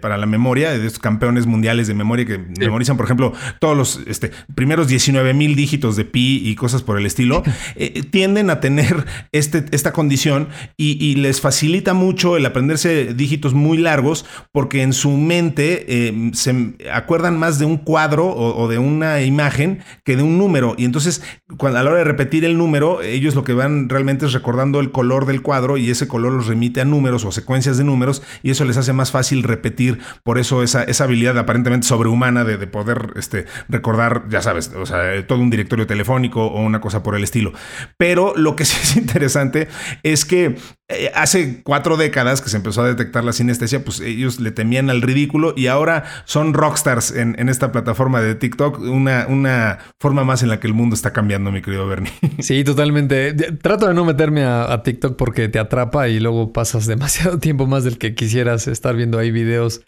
para 0.00 0.16
la 0.16 0.26
memoria, 0.26 0.70
de 0.70 0.86
estos 0.86 1.00
campeones 1.00 1.46
mundiales 1.46 1.86
de 1.86 1.94
memoria 1.94 2.24
que 2.24 2.38
memorizan, 2.58 2.96
por 2.96 3.04
ejemplo, 3.04 3.32
todos 3.58 3.76
los 3.76 4.00
este, 4.06 4.30
primeros 4.54 4.88
19 4.88 5.34
mil 5.34 5.54
dígitos 5.54 5.96
de 5.96 6.04
pi 6.04 6.40
y 6.44 6.54
cosas 6.54 6.82
por 6.82 6.98
el 6.98 7.06
estilo, 7.06 7.42
eh, 7.76 8.02
tienden 8.10 8.50
a 8.50 8.60
tener 8.60 9.04
este, 9.32 9.64
esta 9.72 9.92
condición 9.92 10.48
y, 10.76 11.14
les 11.14 11.40
facilita 11.40 11.94
mucho 11.94 12.36
el 12.36 12.44
aprenderse 12.44 13.14
dígitos 13.14 13.54
muy 13.54 13.78
largos 13.78 14.26
porque 14.52 14.82
en 14.82 14.92
su 14.92 15.10
mente 15.10 15.84
eh, 15.88 16.30
se 16.32 16.74
acuerdan 16.92 17.38
más 17.38 17.58
de 17.58 17.66
un 17.66 17.76
cuadro 17.76 18.26
o, 18.26 18.68
de 18.68 18.78
una 18.78 19.22
imagen 19.22 19.80
que 20.04 20.16
de 20.16 20.22
un 20.22 20.38
número. 20.38 20.74
Y 20.76 20.84
entonces, 20.84 21.22
cuando, 21.56 21.78
a 21.78 21.82
la 21.82 21.90
hora 21.90 21.98
de 21.98 22.04
repetir 22.04 22.44
el 22.44 22.58
número, 22.58 23.00
ellos 23.02 23.34
lo 23.34 23.44
que 23.44 23.52
van 23.52 23.88
realmente 23.88 24.26
es 24.26 24.32
recordando 24.32 24.80
el 24.80 24.90
color 24.90 25.26
del 25.26 25.42
cuadro 25.42 25.76
y 25.76 25.88
ese 25.90 26.08
color 26.08 26.32
los 26.32 26.46
remite 26.46 26.80
a 26.80 26.83
números 26.84 27.24
o 27.24 27.32
secuencias 27.32 27.78
de 27.78 27.84
números 27.84 28.22
y 28.42 28.50
eso 28.50 28.64
les 28.64 28.76
hace 28.76 28.92
más 28.92 29.10
fácil 29.10 29.42
repetir. 29.42 29.98
Por 30.22 30.38
eso 30.38 30.62
esa, 30.62 30.84
esa 30.84 31.04
habilidad 31.04 31.38
aparentemente 31.38 31.86
sobrehumana 31.86 32.44
de, 32.44 32.56
de, 32.56 32.66
poder 32.66 33.12
este, 33.16 33.46
recordar, 33.68 34.24
ya 34.28 34.42
sabes, 34.42 34.72
o 34.74 34.86
sea, 34.86 35.26
todo 35.26 35.38
un 35.40 35.50
directorio 35.50 35.86
telefónico 35.86 36.46
o 36.46 36.62
una 36.62 36.80
cosa 36.80 37.02
por 37.02 37.14
el 37.14 37.24
estilo. 37.24 37.52
Pero 37.96 38.34
lo 38.36 38.56
que 38.56 38.64
sí 38.64 38.78
es 38.82 38.96
interesante 39.04 39.68
es 40.02 40.24
que 40.24 40.56
eh, 40.94 41.10
hace 41.14 41.62
cuatro 41.62 41.96
décadas 41.96 42.40
que 42.40 42.48
se 42.48 42.56
empezó 42.56 42.82
a 42.82 42.88
detectar 42.88 43.24
la 43.24 43.32
sinestesia, 43.32 43.84
pues 43.84 44.00
ellos 44.00 44.40
le 44.40 44.50
temían 44.50 44.90
al 44.90 45.02
ridículo 45.02 45.54
y 45.56 45.66
ahora 45.66 46.04
son 46.24 46.54
rockstars 46.54 47.10
en, 47.12 47.48
esta 47.48 47.72
plataforma 47.72 48.20
de 48.20 48.34
TikTok, 48.34 48.80
una, 48.80 49.26
una 49.28 49.78
forma 50.00 50.24
más 50.24 50.42
en 50.42 50.48
la 50.48 50.60
que 50.60 50.66
el 50.66 50.74
mundo 50.74 50.94
está 50.94 51.12
cambiando, 51.12 51.50
mi 51.50 51.62
querido 51.62 51.86
Bernie. 51.86 52.12
Sí, 52.40 52.64
totalmente. 52.64 53.32
Trato 53.32 53.86
de 53.86 53.94
no 53.94 54.04
meterme 54.04 54.44
a, 54.44 54.82
TikTok 54.82 55.16
porque 55.16 55.48
te 55.48 55.58
atrapa 55.58 56.08
y 56.08 56.20
luego 56.20 56.52
pasas 56.52 56.86
demasiado 56.94 57.38
tiempo 57.38 57.66
más 57.66 57.84
del 57.84 57.98
que 57.98 58.14
quisieras 58.14 58.68
estar 58.68 58.96
viendo 58.96 59.18
ahí 59.18 59.30
videos 59.30 59.82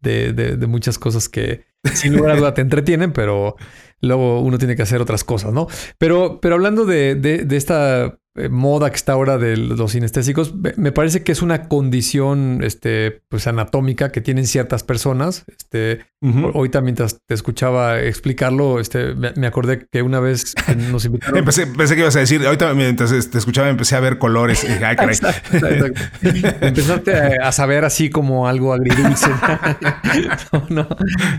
de, 0.00 0.56
muchas 0.68 0.98
cosas 0.98 1.28
que 1.28 1.64
sin 1.94 2.16
lugar 2.16 2.32
a 2.32 2.36
duda 2.36 2.54
te 2.54 2.60
entretienen, 2.60 3.12
pero 3.12 3.56
luego 4.00 4.40
uno 4.40 4.58
tiene 4.58 4.76
que 4.76 4.82
hacer 4.82 5.00
otras 5.00 5.24
cosas, 5.24 5.52
¿no? 5.52 5.66
Pero, 5.98 6.40
pero 6.40 6.54
hablando 6.54 6.84
de, 6.84 7.46
esta 7.50 8.18
moda 8.50 8.90
que 8.90 8.96
está 8.96 9.12
ahora 9.12 9.38
de 9.38 9.56
los 9.56 9.92
sinestésicos, 9.92 10.54
me 10.54 10.92
parece 10.92 11.22
que 11.22 11.32
es 11.32 11.42
una 11.42 11.68
condición 11.68 12.60
este, 12.62 13.22
pues, 13.28 13.46
anatómica 13.46 14.12
que 14.12 14.20
tienen 14.20 14.46
ciertas 14.46 14.82
personas. 14.82 15.44
Este, 15.48 16.06
Ahorita 16.20 16.80
mientras 16.80 17.20
te 17.24 17.34
escuchaba 17.34 18.00
explicarlo, 18.00 18.80
este, 18.80 19.14
me 19.14 19.46
acordé 19.46 19.86
que 19.88 20.02
una 20.02 20.18
vez 20.18 20.52
nos 20.90 21.04
invitaron... 21.06 21.44
pensé, 21.44 21.94
que 21.94 22.00
ibas 22.00 22.16
a 22.16 22.18
decir, 22.18 22.44
ahorita 22.44 22.74
mientras 22.74 23.30
te 23.30 23.38
escuchaba 23.38 23.68
empecé 23.68 23.94
a 23.94 24.00
ver 24.00 24.18
colores. 24.18 24.64
Empezaste 26.60 27.12
a, 27.40 27.52
saber 27.52 27.84
así 27.84 28.10
como 28.10 28.48
algo 28.48 28.74
agridulce. 28.74 29.30
no, 30.70 30.88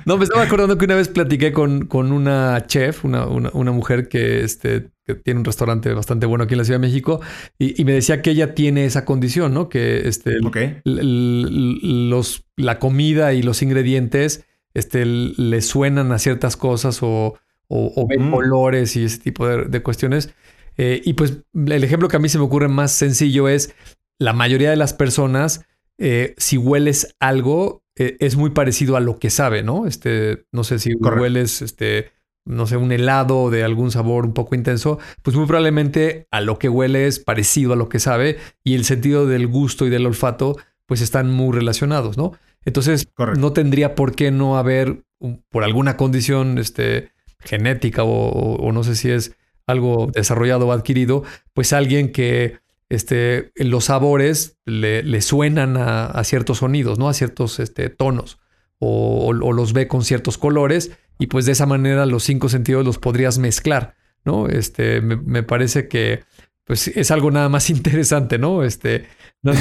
no, 0.05 0.17
me 0.17 0.23
estaba 0.23 0.43
acordando 0.43 0.77
que 0.77 0.85
una 0.85 0.95
vez 0.95 1.09
platiqué 1.09 1.51
con, 1.51 1.85
con 1.85 2.13
una 2.13 2.65
chef, 2.65 3.03
una, 3.03 3.25
una, 3.25 3.49
una 3.51 3.73
mujer 3.73 4.07
que 4.07 4.45
este, 4.45 4.91
tiene 5.15 5.39
un 5.39 5.45
restaurante 5.45 5.93
bastante 5.93 6.25
bueno 6.25 6.43
aquí 6.43 6.53
en 6.53 6.59
la 6.59 6.65
Ciudad 6.65 6.79
de 6.79 6.87
México, 6.87 7.21
y, 7.57 7.83
me 7.85 7.93
decía 7.93 8.21
que 8.21 8.31
ella 8.31 8.53
tiene 8.55 8.85
esa 8.85 9.05
condición, 9.05 9.53
¿no? 9.53 9.69
Que 9.69 10.07
este, 10.07 10.37
los, 10.83 12.45
la 12.57 12.79
comida 12.79 13.33
y 13.33 13.41
los 13.41 13.61
ingredientes 13.61 14.45
este, 14.73 15.05
le 15.05 15.61
suenan 15.61 16.11
a 16.11 16.19
ciertas 16.19 16.57
cosas 16.57 16.99
o, 17.01 17.35
o, 17.69 18.07
ven 18.07 18.29
mm. 18.29 18.31
colores 18.31 18.95
y 18.95 19.05
ese 19.05 19.19
tipo 19.19 19.47
de, 19.47 19.83
cuestiones. 19.83 20.33
Eh, 20.77 21.01
y 21.03 21.13
pues 21.13 21.43
el 21.53 21.83
ejemplo 21.83 22.07
que 22.07 22.17
a 22.17 22.19
mí 22.19 22.29
se 22.29 22.37
me 22.37 22.43
ocurre 22.45 22.67
más 22.67 22.91
sencillo 22.91 23.47
es 23.47 23.75
la 24.17 24.33
mayoría 24.33 24.69
de 24.69 24.75
las 24.75 24.93
personas, 24.93 25.65
eh, 25.97 26.35
si 26.37 26.57
hueles 26.57 27.15
algo, 27.19 27.83
eh, 27.95 28.17
es 28.19 28.35
muy 28.35 28.51
parecido 28.51 28.95
a 28.95 28.99
lo 28.99 29.19
que 29.19 29.29
sabe, 29.29 29.63
¿no? 29.63 29.85
Este, 29.85 30.45
no 30.51 30.63
sé 30.63 30.79
si 30.79 30.93
hueles 30.93 31.61
este, 31.61 32.11
no 32.45 32.65
sé, 32.65 32.77
un 32.77 32.91
helado 32.91 33.49
de 33.49 33.63
algún 33.63 33.91
sabor 33.91 34.25
un 34.25 34.33
poco 34.33 34.55
intenso, 34.55 34.99
pues 35.21 35.35
muy 35.35 35.45
probablemente 35.45 36.27
a 36.31 36.41
lo 36.41 36.57
que 36.57 36.69
huele 36.69 37.07
es 37.07 37.19
parecido 37.19 37.73
a 37.73 37.75
lo 37.75 37.89
que 37.89 37.99
sabe 37.99 38.37
y 38.63 38.75
el 38.75 38.85
sentido 38.85 39.27
del 39.27 39.47
gusto 39.47 39.85
y 39.85 39.89
del 39.89 40.05
olfato 40.05 40.57
pues 40.85 41.01
están 41.01 41.29
muy 41.31 41.55
relacionados, 41.55 42.17
¿no? 42.17 42.33
Entonces 42.65 43.07
no 43.37 43.53
tendría 43.53 43.95
por 43.95 44.15
qué 44.15 44.31
no 44.31 44.57
haber 44.57 45.03
por 45.49 45.63
alguna 45.63 45.97
condición 45.97 46.57
este, 46.57 47.11
genética 47.39 48.03
o, 48.03 48.71
no 48.71 48.83
sé 48.83 48.95
si 48.95 49.11
es 49.11 49.35
algo 49.67 50.09
desarrollado 50.13 50.67
o 50.67 50.71
adquirido, 50.71 51.23
pues 51.53 51.73
alguien 51.73 52.11
que 52.11 52.57
este, 52.89 53.51
los 53.55 53.85
sabores 53.85 54.57
le, 54.65 55.21
suenan 55.21 55.77
a, 55.77 56.23
ciertos 56.23 56.59
sonidos, 56.59 56.97
¿no? 56.97 57.07
A 57.07 57.13
ciertos 57.13 57.59
este, 57.59 57.89
tonos 57.89 58.39
o 58.79 59.33
los 59.33 59.73
ve 59.73 59.87
con 59.87 60.03
ciertos 60.03 60.37
colores 60.37 60.91
y 61.19 61.27
pues 61.27 61.45
de 61.45 61.51
esa 61.51 61.65
manera 61.65 62.05
los 62.05 62.23
cinco 62.23 62.49
sentidos 62.49 62.85
los 62.85 62.97
podrías 62.97 63.37
mezclar, 63.37 63.95
¿no? 64.23 64.47
Este, 64.47 65.01
me, 65.01 65.43
parece 65.43 65.87
que 65.89 66.23
pues 66.63 66.87
es 66.87 67.11
algo 67.11 67.29
nada 67.29 67.49
más 67.49 67.69
interesante, 67.69 68.39
¿no? 68.39 68.63
Este, 68.63 69.05
no, 69.43 69.53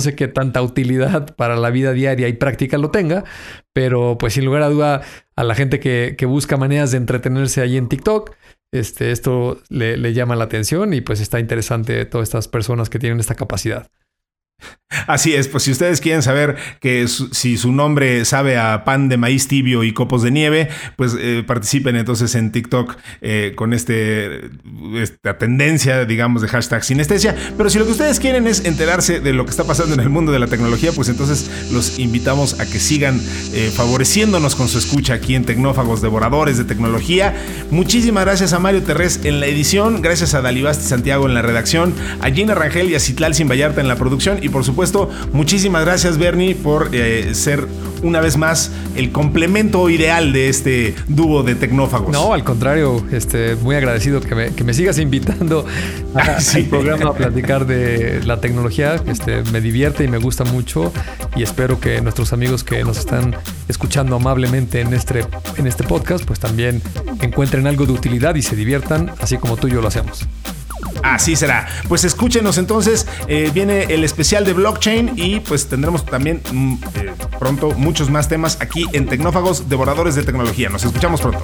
sé 0.00 0.14
qué 0.14 0.28
tanta 0.28 0.62
utilidad 0.62 1.34
para 1.34 1.56
la 1.56 1.70
vida 1.70 1.92
diaria 1.92 2.28
y 2.28 2.32
práctica 2.34 2.78
lo 2.78 2.90
tenga, 2.90 3.24
pero 3.72 4.16
pues 4.18 4.34
sin 4.34 4.44
lugar 4.44 4.62
a 4.62 4.68
duda 4.68 5.02
a 5.34 5.44
la 5.44 5.54
gente 5.54 5.80
que, 5.80 6.14
que 6.16 6.26
busca 6.26 6.56
maneras 6.56 6.92
de 6.92 6.98
entretenerse 6.98 7.60
ahí 7.60 7.76
en 7.76 7.88
TikTok, 7.88 8.36
este, 8.72 9.10
esto 9.10 9.60
le, 9.68 9.96
le 9.96 10.14
llama 10.14 10.36
la 10.36 10.44
atención 10.44 10.94
y 10.94 11.00
pues 11.00 11.20
está 11.20 11.40
interesante 11.40 12.04
todas 12.04 12.28
estas 12.28 12.46
personas 12.46 12.88
que 12.88 13.00
tienen 13.00 13.18
esta 13.18 13.34
capacidad. 13.34 13.90
Así 15.06 15.34
es, 15.34 15.46
pues 15.46 15.62
si 15.62 15.70
ustedes 15.70 16.00
quieren 16.00 16.20
saber 16.20 16.56
que 16.80 17.06
si 17.06 17.56
su 17.56 17.70
nombre 17.70 18.24
sabe 18.24 18.58
a 18.58 18.84
pan 18.84 19.08
de 19.08 19.16
maíz 19.16 19.46
tibio 19.46 19.84
y 19.84 19.92
copos 19.92 20.22
de 20.22 20.32
nieve, 20.32 20.68
pues 20.96 21.14
eh, 21.16 21.44
participen 21.46 21.94
entonces 21.94 22.34
en 22.34 22.50
TikTok 22.50 22.96
eh, 23.20 23.52
con 23.54 23.72
este, 23.72 24.50
esta 24.96 25.38
tendencia, 25.38 26.04
digamos, 26.06 26.42
de 26.42 26.48
hashtag 26.48 26.82
sinestesia. 26.82 27.36
Pero 27.56 27.70
si 27.70 27.78
lo 27.78 27.84
que 27.84 27.92
ustedes 27.92 28.18
quieren 28.18 28.48
es 28.48 28.64
enterarse 28.64 29.20
de 29.20 29.32
lo 29.32 29.44
que 29.44 29.52
está 29.52 29.62
pasando 29.62 29.94
en 29.94 30.00
el 30.00 30.10
mundo 30.10 30.32
de 30.32 30.40
la 30.40 30.48
tecnología, 30.48 30.90
pues 30.90 31.08
entonces 31.08 31.48
los 31.72 32.00
invitamos 32.00 32.58
a 32.58 32.66
que 32.66 32.80
sigan 32.80 33.20
eh, 33.52 33.70
favoreciéndonos 33.72 34.56
con 34.56 34.68
su 34.68 34.78
escucha 34.78 35.14
aquí 35.14 35.36
en 35.36 35.44
Tecnófagos 35.44 36.02
Devoradores 36.02 36.58
de 36.58 36.64
Tecnología. 36.64 37.34
Muchísimas 37.70 38.24
gracias 38.24 38.52
a 38.52 38.58
Mario 38.58 38.82
Terrés 38.82 39.20
en 39.22 39.38
la 39.38 39.46
edición, 39.46 40.02
gracias 40.02 40.34
a 40.34 40.42
Dalibasti 40.42 40.84
Santiago 40.84 41.26
en 41.26 41.34
la 41.34 41.42
redacción, 41.42 41.94
a 42.20 42.30
Gina 42.30 42.56
Rangel 42.56 42.90
y 42.90 42.96
a 42.96 43.00
Citlal 43.00 43.34
Sin 43.34 43.48
Vallarta 43.48 43.80
en 43.80 43.86
la 43.86 43.94
producción 43.94 44.38
y 44.42 44.48
por 44.50 44.64
supuesto, 44.64 45.08
muchísimas 45.32 45.84
gracias 45.84 46.18
Bernie 46.18 46.54
por 46.54 46.90
eh, 46.92 47.34
ser 47.34 47.66
una 48.02 48.20
vez 48.20 48.36
más 48.36 48.70
el 48.96 49.12
complemento 49.12 49.88
ideal 49.90 50.32
de 50.32 50.48
este 50.48 50.94
dúo 51.08 51.42
de 51.42 51.54
tecnófagos. 51.54 52.12
No, 52.12 52.32
al 52.32 52.44
contrario, 52.44 53.04
este, 53.12 53.56
muy 53.56 53.76
agradecido 53.76 54.20
que 54.20 54.34
me, 54.34 54.52
que 54.52 54.64
me 54.64 54.74
sigas 54.74 54.98
invitando 54.98 55.66
a, 56.14 56.38
al 56.54 56.64
programa 56.70 57.10
a 57.10 57.14
platicar 57.14 57.66
de 57.66 58.22
la 58.24 58.40
tecnología. 58.40 59.00
Este, 59.06 59.42
me 59.52 59.60
divierte 59.60 60.04
y 60.04 60.08
me 60.08 60.18
gusta 60.18 60.44
mucho 60.44 60.92
y 61.36 61.42
espero 61.42 61.80
que 61.80 62.00
nuestros 62.00 62.32
amigos 62.32 62.64
que 62.64 62.82
nos 62.84 62.98
están 62.98 63.36
escuchando 63.68 64.16
amablemente 64.16 64.80
en 64.80 64.92
este, 64.92 65.24
en 65.56 65.66
este 65.66 65.84
podcast, 65.84 66.24
pues 66.24 66.40
también 66.40 66.82
encuentren 67.20 67.66
algo 67.66 67.86
de 67.86 67.92
utilidad 67.92 68.34
y 68.34 68.42
se 68.42 68.56
diviertan, 68.56 69.12
así 69.20 69.36
como 69.36 69.56
tú 69.56 69.68
y 69.68 69.72
yo 69.72 69.80
lo 69.80 69.88
hacemos. 69.88 70.26
Así 71.02 71.36
será. 71.36 71.66
Pues 71.88 72.04
escúchenos 72.04 72.58
entonces, 72.58 73.06
eh, 73.28 73.50
viene 73.52 73.84
el 73.84 74.04
especial 74.04 74.44
de 74.44 74.52
blockchain 74.52 75.12
y 75.16 75.40
pues 75.40 75.68
tendremos 75.68 76.04
también 76.04 76.42
mm, 76.52 76.74
eh, 76.94 77.12
pronto 77.38 77.70
muchos 77.72 78.10
más 78.10 78.28
temas 78.28 78.58
aquí 78.60 78.86
en 78.92 79.06
Tecnófagos, 79.06 79.68
Devoradores 79.68 80.14
de 80.14 80.22
Tecnología. 80.22 80.68
Nos 80.68 80.84
escuchamos 80.84 81.20
pronto. 81.20 81.42